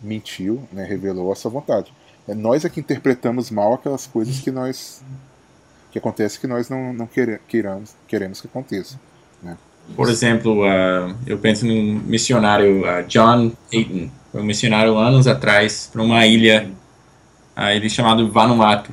mentiu, 0.00 0.62
né, 0.72 0.84
revelou 0.84 1.32
a 1.32 1.36
sua 1.36 1.50
vontade. 1.50 1.92
É 2.26 2.34
nós 2.34 2.64
é 2.64 2.68
que 2.68 2.80
interpretamos 2.80 3.50
mal 3.50 3.74
aquelas 3.74 4.06
coisas 4.06 4.38
que 4.38 4.50
nós 4.50 5.02
que 5.90 5.98
acontece 5.98 6.38
que 6.38 6.46
nós 6.46 6.68
não, 6.68 6.92
não 6.92 7.08
queremos 7.08 8.40
que 8.40 8.46
aconteça. 8.46 9.00
Né? 9.42 9.56
Por 9.96 10.08
exemplo, 10.08 10.62
uh, 10.62 11.16
eu 11.26 11.38
penso 11.38 11.66
num 11.66 11.94
missionário, 11.94 12.82
uh, 12.82 13.02
John 13.08 13.50
Payton, 13.70 14.10
foi 14.30 14.42
um 14.42 14.44
missionário 14.44 14.96
anos 14.96 15.26
atrás 15.26 15.88
para 15.90 16.02
uma 16.02 16.26
ilha, 16.26 16.70
uh, 17.56 17.70
ele 17.70 17.88
chamado 17.88 18.30
Vanuatu. 18.30 18.92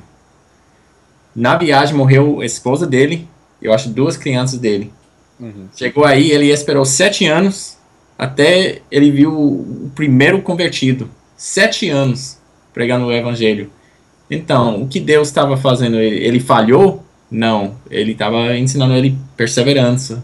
Na 1.36 1.58
viagem 1.58 1.96
morreu 1.96 2.42
a 2.42 2.46
esposa 2.46 2.88
dele, 2.88 3.28
eu 3.62 3.74
acho 3.74 3.90
duas 3.90 4.16
crianças 4.16 4.60
dele. 4.60 4.92
Uhum. 5.40 5.68
Chegou 5.76 6.06
aí, 6.06 6.32
ele 6.32 6.52
esperou 6.52 6.86
sete 6.86 7.26
anos 7.26 7.76
até 8.18 8.82
ele 8.90 9.12
viu 9.12 9.34
o 9.34 9.92
primeiro 9.94 10.42
convertido. 10.42 11.10
Sete 11.36 11.90
anos 11.90 12.38
pregando 12.74 13.06
o 13.06 13.12
evangelho. 13.12 13.70
Então, 14.30 14.82
o 14.82 14.88
que 14.88 15.00
Deus 15.00 15.28
estava 15.28 15.56
fazendo? 15.58 15.98
Ele 15.98 16.40
falhou? 16.40 17.04
Não. 17.30 17.76
Ele 17.90 18.14
estava 18.14 18.56
ensinando 18.56 18.94
ele 18.94 19.18
perseverança. 19.36 20.24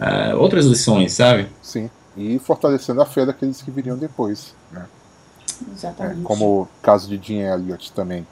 Uh, 0.00 0.36
outras 0.36 0.64
lições, 0.64 1.12
sabe? 1.12 1.48
Sim. 1.60 1.90
E 2.16 2.38
fortalecendo 2.38 3.02
a 3.02 3.06
fé 3.06 3.26
daqueles 3.26 3.60
que 3.60 3.70
viriam 3.70 3.96
depois. 3.96 4.54
Né? 4.72 4.86
Exatamente. 5.74 6.20
É, 6.20 6.22
como 6.22 6.62
o 6.62 6.68
caso 6.80 7.08
de 7.08 7.20
Jim 7.26 7.40
Elliot 7.40 7.92
também, 7.92 8.24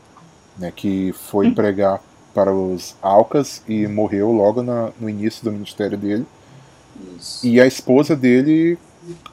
né, 0.59 0.73
que 0.75 1.13
foi 1.13 1.51
pregar 1.53 2.01
para 2.35 2.53
os 2.53 2.95
Alcas 3.01 3.63
e 3.67 3.87
morreu 3.87 4.31
logo 4.31 4.63
na, 4.63 4.91
no 5.01 5.09
início 5.09 5.45
do 5.45 5.53
ministério 5.53 5.97
dele. 5.97 6.27
Isso. 7.19 7.47
E 7.47 7.61
a 7.61 7.67
esposa 7.67 8.15
dele 8.15 8.79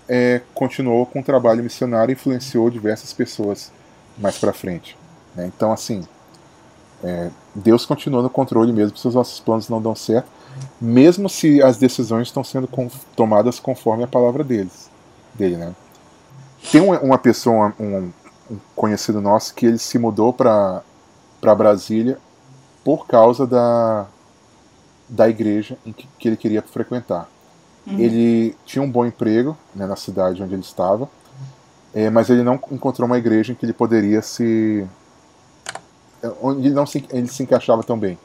é, 0.07 0.41
continuou 0.53 1.05
com 1.05 1.19
o 1.19 1.23
trabalho 1.23 1.63
missionário 1.63 2.11
e 2.11 2.13
influenciou 2.13 2.69
diversas 2.69 3.11
pessoas 3.13 3.71
mais 4.17 4.37
para 4.37 4.53
frente. 4.53 4.97
Né? 5.35 5.51
Então, 5.53 5.71
assim, 5.71 6.03
é, 7.03 7.29
Deus 7.53 7.85
continua 7.85 8.21
no 8.21 8.29
controle 8.29 8.71
mesmo 8.71 8.97
se 8.97 9.07
os 9.07 9.15
nossos 9.15 9.39
planos 9.39 9.67
não 9.67 9.81
dão 9.81 9.95
certo, 9.95 10.27
mesmo 10.79 11.27
se 11.27 11.61
as 11.61 11.77
decisões 11.77 12.27
estão 12.27 12.43
sendo 12.43 12.67
com, 12.67 12.89
tomadas 13.15 13.59
conforme 13.59 14.03
a 14.03 14.07
palavra 14.07 14.43
deles, 14.43 14.89
dele. 15.33 15.57
Né? 15.57 15.73
Tem 16.71 16.81
uma, 16.81 16.99
uma 16.99 17.17
pessoa, 17.17 17.73
um, 17.79 18.11
um, 18.49 18.57
conhecido 18.75 19.19
nosso, 19.19 19.53
que 19.53 19.65
ele 19.65 19.77
se 19.77 19.97
mudou 19.97 20.31
para 20.31 20.81
Brasília 21.55 22.17
por 22.83 23.07
causa 23.07 23.47
da, 23.47 24.05
da 25.09 25.29
igreja 25.29 25.77
em 25.85 25.91
que, 25.91 26.07
que 26.17 26.27
ele 26.27 26.37
queria 26.37 26.61
frequentar. 26.61 27.29
Uhum. 27.85 27.99
Ele 27.99 28.55
tinha 28.65 28.81
um 28.81 28.89
bom 28.89 29.05
emprego 29.05 29.57
né, 29.75 29.85
na 29.85 29.95
cidade 29.95 30.41
onde 30.41 30.53
ele 30.53 30.61
estava, 30.61 31.09
é, 31.93 32.09
mas 32.09 32.29
ele 32.29 32.43
não 32.43 32.55
encontrou 32.71 33.05
uma 33.05 33.17
igreja 33.17 33.51
em 33.51 33.55
que 33.55 33.65
ele 33.65 33.73
poderia 33.73 34.21
se 34.21 34.87
onde 36.41 36.67
ele 36.67 36.75
não 36.75 36.85
se, 36.85 37.05
ele 37.11 37.27
se 37.27 37.43
encaixava 37.43 37.83
tão 37.83 37.97
bem. 37.97 38.17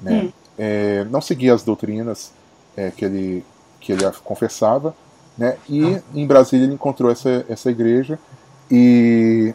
Né? 0.00 0.24
Hum. 0.24 0.32
É, 0.58 1.04
não 1.04 1.20
seguia 1.20 1.54
as 1.54 1.62
doutrinas 1.62 2.32
é, 2.76 2.90
que, 2.90 3.04
ele, 3.04 3.44
que 3.80 3.92
ele 3.92 4.02
confessava, 4.22 4.94
né? 5.36 5.56
e 5.68 5.94
ah. 5.94 6.02
em 6.14 6.26
Brasília 6.26 6.66
ele 6.66 6.74
encontrou 6.74 7.10
essa, 7.10 7.44
essa 7.48 7.70
igreja 7.70 8.18
e, 8.70 9.54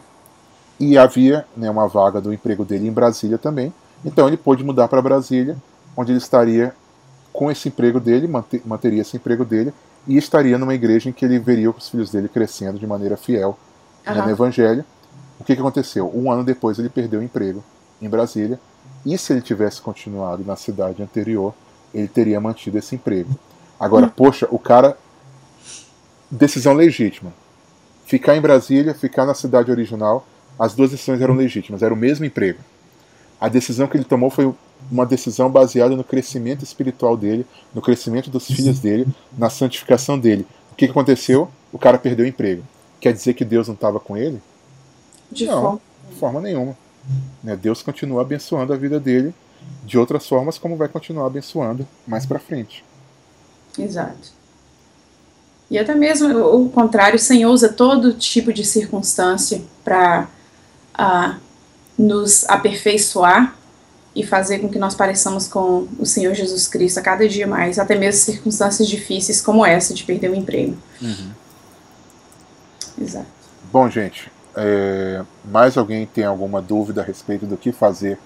E 0.84 0.98
havia 0.98 1.46
né, 1.56 1.70
uma 1.70 1.88
vaga 1.88 2.20
do 2.20 2.32
emprego 2.32 2.64
dele 2.64 2.86
em 2.86 2.92
Brasília 2.92 3.38
também. 3.38 3.72
Então 4.04 4.28
ele 4.28 4.36
pôde 4.36 4.62
mudar 4.62 4.86
para 4.86 5.00
Brasília, 5.00 5.56
onde 5.96 6.12
ele 6.12 6.18
estaria 6.18 6.74
com 7.32 7.50
esse 7.50 7.68
emprego 7.68 7.98
dele, 7.98 8.28
manter, 8.28 8.60
manteria 8.66 9.00
esse 9.00 9.16
emprego 9.16 9.44
dele, 9.44 9.72
e 10.06 10.18
estaria 10.18 10.58
numa 10.58 10.74
igreja 10.74 11.08
em 11.08 11.12
que 11.12 11.24
ele 11.24 11.38
veria 11.38 11.70
os 11.70 11.88
filhos 11.88 12.10
dele 12.10 12.28
crescendo 12.28 12.78
de 12.78 12.86
maneira 12.86 13.16
fiel 13.16 13.58
né, 14.04 14.12
no 14.12 14.30
Evangelho. 14.30 14.84
O 15.40 15.44
que, 15.44 15.54
que 15.54 15.60
aconteceu? 15.60 16.10
Um 16.14 16.30
ano 16.30 16.44
depois 16.44 16.78
ele 16.78 16.90
perdeu 16.90 17.20
o 17.20 17.22
emprego 17.22 17.64
em 18.02 18.08
Brasília, 18.08 18.60
e 19.06 19.16
se 19.16 19.32
ele 19.32 19.40
tivesse 19.40 19.80
continuado 19.80 20.44
na 20.44 20.54
cidade 20.54 21.02
anterior, 21.02 21.54
ele 21.94 22.08
teria 22.08 22.38
mantido 22.40 22.76
esse 22.76 22.94
emprego. 22.94 23.30
Agora, 23.80 24.06
hum. 24.06 24.10
poxa, 24.14 24.46
o 24.50 24.58
cara. 24.58 24.98
Decisão 26.30 26.74
legítima. 26.74 27.32
Ficar 28.04 28.36
em 28.36 28.40
Brasília, 28.40 28.94
ficar 28.94 29.24
na 29.24 29.34
cidade 29.34 29.70
original, 29.70 30.26
as 30.58 30.74
duas 30.74 30.90
decisões 30.90 31.20
eram 31.20 31.34
legítimas, 31.34 31.82
era 31.82 31.92
o 31.92 31.96
mesmo 31.96 32.24
emprego. 32.24 32.60
A 33.40 33.48
decisão 33.48 33.86
que 33.86 33.96
ele 33.96 34.04
tomou 34.04 34.30
foi 34.30 34.52
uma 34.90 35.04
decisão 35.04 35.50
baseada 35.50 35.96
no 35.96 36.04
crescimento 36.04 36.62
espiritual 36.62 37.16
dele, 37.16 37.46
no 37.74 37.82
crescimento 37.82 38.30
dos 38.30 38.46
filhos 38.46 38.78
dele, 38.78 39.06
na 39.36 39.50
santificação 39.50 40.18
dele. 40.18 40.46
O 40.72 40.74
que, 40.74 40.86
aconteceu? 40.86 41.50
O 41.72 41.78
cara 41.78 41.98
perdeu 41.98 42.24
o 42.24 42.28
emprego. 42.28 42.62
Quer 43.00 43.12
dizer 43.12 43.34
que 43.34 43.44
Deus 43.44 43.68
não 43.68 43.74
estava 43.74 44.00
com 44.00 44.16
ele? 44.16 44.40
De 45.30 45.46
não, 45.46 45.60
forma. 45.60 45.80
de 46.08 46.16
forma 46.16 46.40
nenhuma. 46.40 46.76
Né, 47.42 47.56
Deus 47.56 47.82
continua 47.82 48.22
abençoando 48.22 48.72
a 48.72 48.76
vida 48.76 48.98
dele 48.98 49.34
de 49.84 49.98
outras 49.98 50.26
formas, 50.26 50.58
como 50.58 50.76
vai 50.76 50.88
continuar 50.88 51.26
abençoando 51.26 51.86
mais 52.06 52.24
para 52.24 52.38
frente. 52.38 52.84
Exato. 53.78 54.32
E 55.70 55.78
até 55.78 55.94
mesmo 55.94 56.28
o 56.54 56.68
contrário, 56.68 57.16
o 57.16 57.20
Senhor 57.20 57.50
usa 57.50 57.68
todo 57.68 58.14
tipo 58.14 58.52
de 58.52 58.64
circunstância 58.64 59.62
para 59.82 60.28
uh, 60.98 61.34
nos 61.98 62.48
aperfeiçoar 62.48 63.54
e 64.14 64.24
fazer 64.24 64.60
com 64.60 64.68
que 64.68 64.78
nós 64.78 64.94
pareçamos 64.94 65.48
com 65.48 65.88
o 65.98 66.06
Senhor 66.06 66.34
Jesus 66.34 66.68
Cristo 66.68 66.98
a 66.98 67.02
cada 67.02 67.28
dia 67.28 67.46
mais, 67.46 67.78
até 67.78 67.96
mesmo 67.96 68.20
circunstâncias 68.20 68.88
difíceis 68.88 69.40
como 69.40 69.66
essa 69.66 69.92
de 69.92 70.04
perder 70.04 70.30
o 70.30 70.34
emprego. 70.34 70.76
Uhum. 71.02 71.30
Exato. 73.00 73.26
Bom, 73.72 73.90
gente, 73.90 74.30
é, 74.54 75.22
mais 75.44 75.76
alguém 75.76 76.06
tem 76.06 76.24
alguma 76.24 76.62
dúvida 76.62 77.02
a 77.02 77.04
respeito 77.04 77.44
do 77.44 77.56
que 77.56 77.72
fazer 77.72 78.18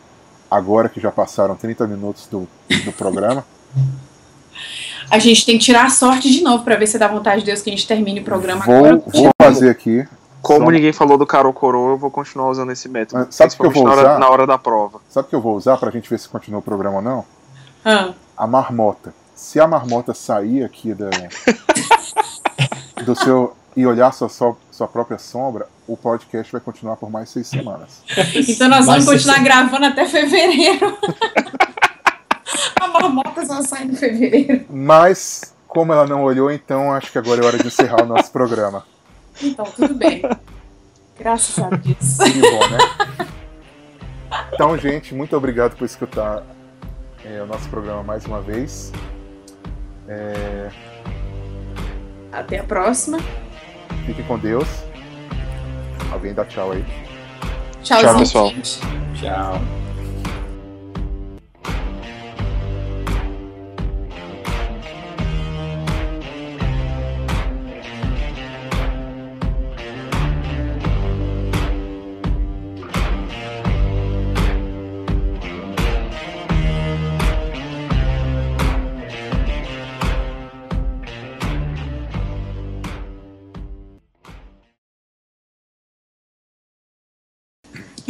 agora 0.50 0.88
que 0.88 1.00
já 1.00 1.11
passaram 1.11 1.57
30 1.57 1.87
minutos 1.87 2.26
do, 2.26 2.46
do 2.85 2.92
programa? 2.92 3.44
A 5.11 5.18
gente 5.18 5.46
tem 5.46 5.57
que 5.57 5.64
tirar 5.64 5.87
a 5.87 5.90
sorte 5.90 6.31
de 6.31 6.42
novo 6.42 6.64
para 6.64 6.76
ver 6.76 6.87
se 6.87 6.98
dá 6.98 7.09
vontade 7.09 7.40
de 7.40 7.46
Deus 7.46 7.62
que 7.62 7.70
a 7.70 7.72
gente 7.72 7.87
termine 7.87 8.20
o 8.20 8.24
programa 8.24 8.62
vou, 8.62 8.76
agora. 8.76 9.02
Vou 9.07 9.31
fazer 9.40 9.70
aqui 9.70 10.07
como 10.48 10.64
Só... 10.64 10.70
ninguém 10.70 10.94
falou 10.94 11.18
do 11.18 11.26
Caro 11.26 11.52
Coroa, 11.52 11.90
eu 11.90 11.98
vou 11.98 12.11
continuar 12.11 12.48
usando 12.48 12.72
esse 12.72 12.88
método. 12.88 13.22
Mas 13.26 13.34
sabe 13.34 13.52
o 13.52 13.56
que 13.58 13.66
eu 13.66 13.70
vou 13.70 13.84
na 13.84 13.92
usar? 13.92 14.02
Hora, 14.02 14.18
na 14.18 14.30
hora 14.30 14.46
da 14.46 14.56
prova. 14.56 14.98
Sabe 15.06 15.26
o 15.26 15.28
que 15.28 15.37
eu 15.37 15.42
vou 15.42 15.54
usar 15.54 15.76
pra 15.76 15.90
gente 15.90 16.08
ver 16.08 16.18
se 16.18 16.26
continua 16.26 16.61
o 16.61 16.62
programa 16.62 16.96
ou 16.96 17.02
não? 17.02 17.24
Ah. 17.84 18.14
A 18.34 18.46
marmota. 18.46 19.12
Se 19.34 19.61
a 19.61 19.66
marmota 19.66 20.14
sair 20.14 20.64
aqui 20.64 20.94
da, 20.94 21.11
do 23.04 23.14
seu 23.14 23.54
e 23.76 23.87
olhar 23.87 24.11
sua, 24.11 24.30
sua, 24.30 24.56
sua 24.70 24.88
própria 24.88 25.18
sombra, 25.18 25.68
o 25.87 25.98
podcast 25.98 26.50
vai 26.50 26.62
continuar 26.62 26.96
por 26.96 27.11
mais 27.11 27.28
seis 27.28 27.46
semanas. 27.46 28.02
Então 28.48 28.70
nós 28.70 28.87
vamos 28.87 29.04
continuar 29.04 29.44
gravando 29.44 29.84
até 29.84 30.06
fevereiro. 30.06 30.96
a 32.80 32.88
marmota 32.88 33.44
só 33.44 33.61
sai 33.61 33.84
em 33.84 33.94
fevereiro. 33.94 34.64
Mas, 34.70 35.54
como 35.66 35.92
ela 35.92 36.06
não 36.06 36.22
olhou, 36.22 36.50
então 36.50 36.90
acho 36.90 37.12
que 37.12 37.18
agora 37.18 37.42
é 37.42 37.46
hora 37.46 37.58
de 37.58 37.66
encerrar 37.66 38.02
o 38.02 38.06
nosso 38.06 38.32
programa. 38.32 38.82
Então, 39.42 39.64
tudo 39.64 39.94
bem. 39.94 40.22
Graças 41.18 41.59
a 41.59 41.70
Deus. 41.70 42.18
Que 42.18 42.40
bom, 42.40 42.68
né? 42.68 42.79
Então, 44.53 44.77
gente, 44.79 45.14
muito 45.14 45.37
obrigado 45.37 45.77
por 45.77 45.85
escutar 45.85 46.42
é, 47.24 47.42
o 47.42 47.46
nosso 47.46 47.68
programa 47.68 48.03
mais 48.03 48.24
uma 48.24 48.40
vez. 48.40 48.92
É... 50.07 50.70
Até 52.33 52.59
a 52.59 52.64
próxima. 52.64 53.18
Fique 54.07 54.22
com 54.22 54.38
Deus. 54.38 54.68
Alguém 56.12 56.35
dá 56.35 56.44
tchau 56.44 56.72
aí. 56.72 56.85
Tchauzinho, 57.83 58.11
tchau, 58.11 58.18
pessoal. 58.18 58.48
Gente. 58.51 58.81
Tchau. 59.20 59.88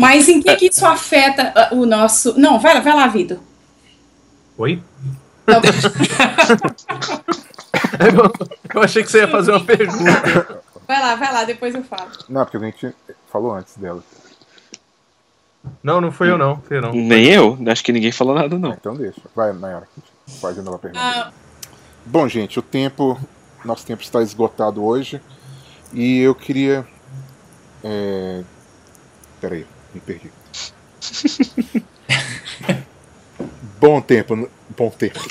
Mas 0.08 0.26
em 0.26 0.40
que, 0.40 0.56
que 0.56 0.68
isso 0.68 0.86
afeta 0.86 1.70
uh, 1.70 1.76
o 1.76 1.84
nosso. 1.84 2.40
Não, 2.40 2.58
vai 2.58 2.72
lá, 2.72 2.80
vai 2.80 2.94
lá, 2.94 3.06
Vitor. 3.08 3.38
Oi? 4.56 4.82
Não. 5.46 5.60
eu 8.74 8.82
achei 8.82 9.04
que 9.04 9.10
você 9.10 9.18
ia 9.18 9.28
fazer 9.28 9.50
uma 9.50 9.62
pergunta. 9.62 10.62
Vai 10.86 10.98
lá, 10.98 11.14
vai 11.14 11.30
lá, 11.30 11.44
depois 11.44 11.74
eu 11.74 11.84
falo. 11.84 12.10
Não, 12.26 12.42
porque 12.42 12.56
a 12.56 12.60
gente 12.60 12.94
falou 13.30 13.52
antes 13.52 13.76
dela. 13.76 14.02
Não, 15.82 16.00
não 16.00 16.10
fui 16.10 16.30
eu 16.30 16.38
não. 16.38 16.62
Eu 16.70 16.80
não. 16.80 16.92
Nem 16.92 17.26
eu. 17.26 17.58
Acho 17.70 17.84
que 17.84 17.92
ninguém 17.92 18.10
falou 18.10 18.34
nada, 18.34 18.58
não. 18.58 18.72
Então 18.72 18.96
deixa. 18.96 19.20
Vai, 19.36 19.52
Nayara. 19.52 19.86
Faz 20.40 20.58
a 20.58 20.62
nova 20.62 20.78
pergunta. 20.78 21.04
Ah, 21.04 21.30
Bom, 22.06 22.26
gente, 22.26 22.58
o 22.58 22.62
tempo. 22.62 23.20
Nosso 23.62 23.84
tempo 23.84 24.02
está 24.02 24.22
esgotado 24.22 24.82
hoje. 24.82 25.20
E 25.92 26.20
eu 26.20 26.34
queria. 26.34 26.86
É... 27.84 28.42
Peraí, 29.38 29.66
me 29.94 30.00
perdi. 30.00 30.30
bom 33.80 34.00
tempo. 34.00 34.48
Bom 34.76 34.90
tempo. 34.90 35.20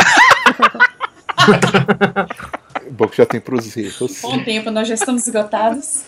bom 2.91 3.07
que 3.07 3.17
já 3.17 3.25
tem 3.25 3.39
pros 3.39 3.77
erros. 3.77 4.21
bom 4.21 4.43
tempo, 4.43 4.71
nós 4.71 4.87
já 4.87 4.95
estamos 4.95 5.25
esgotados. 5.25 6.03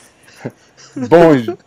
Bom, 0.95 1.57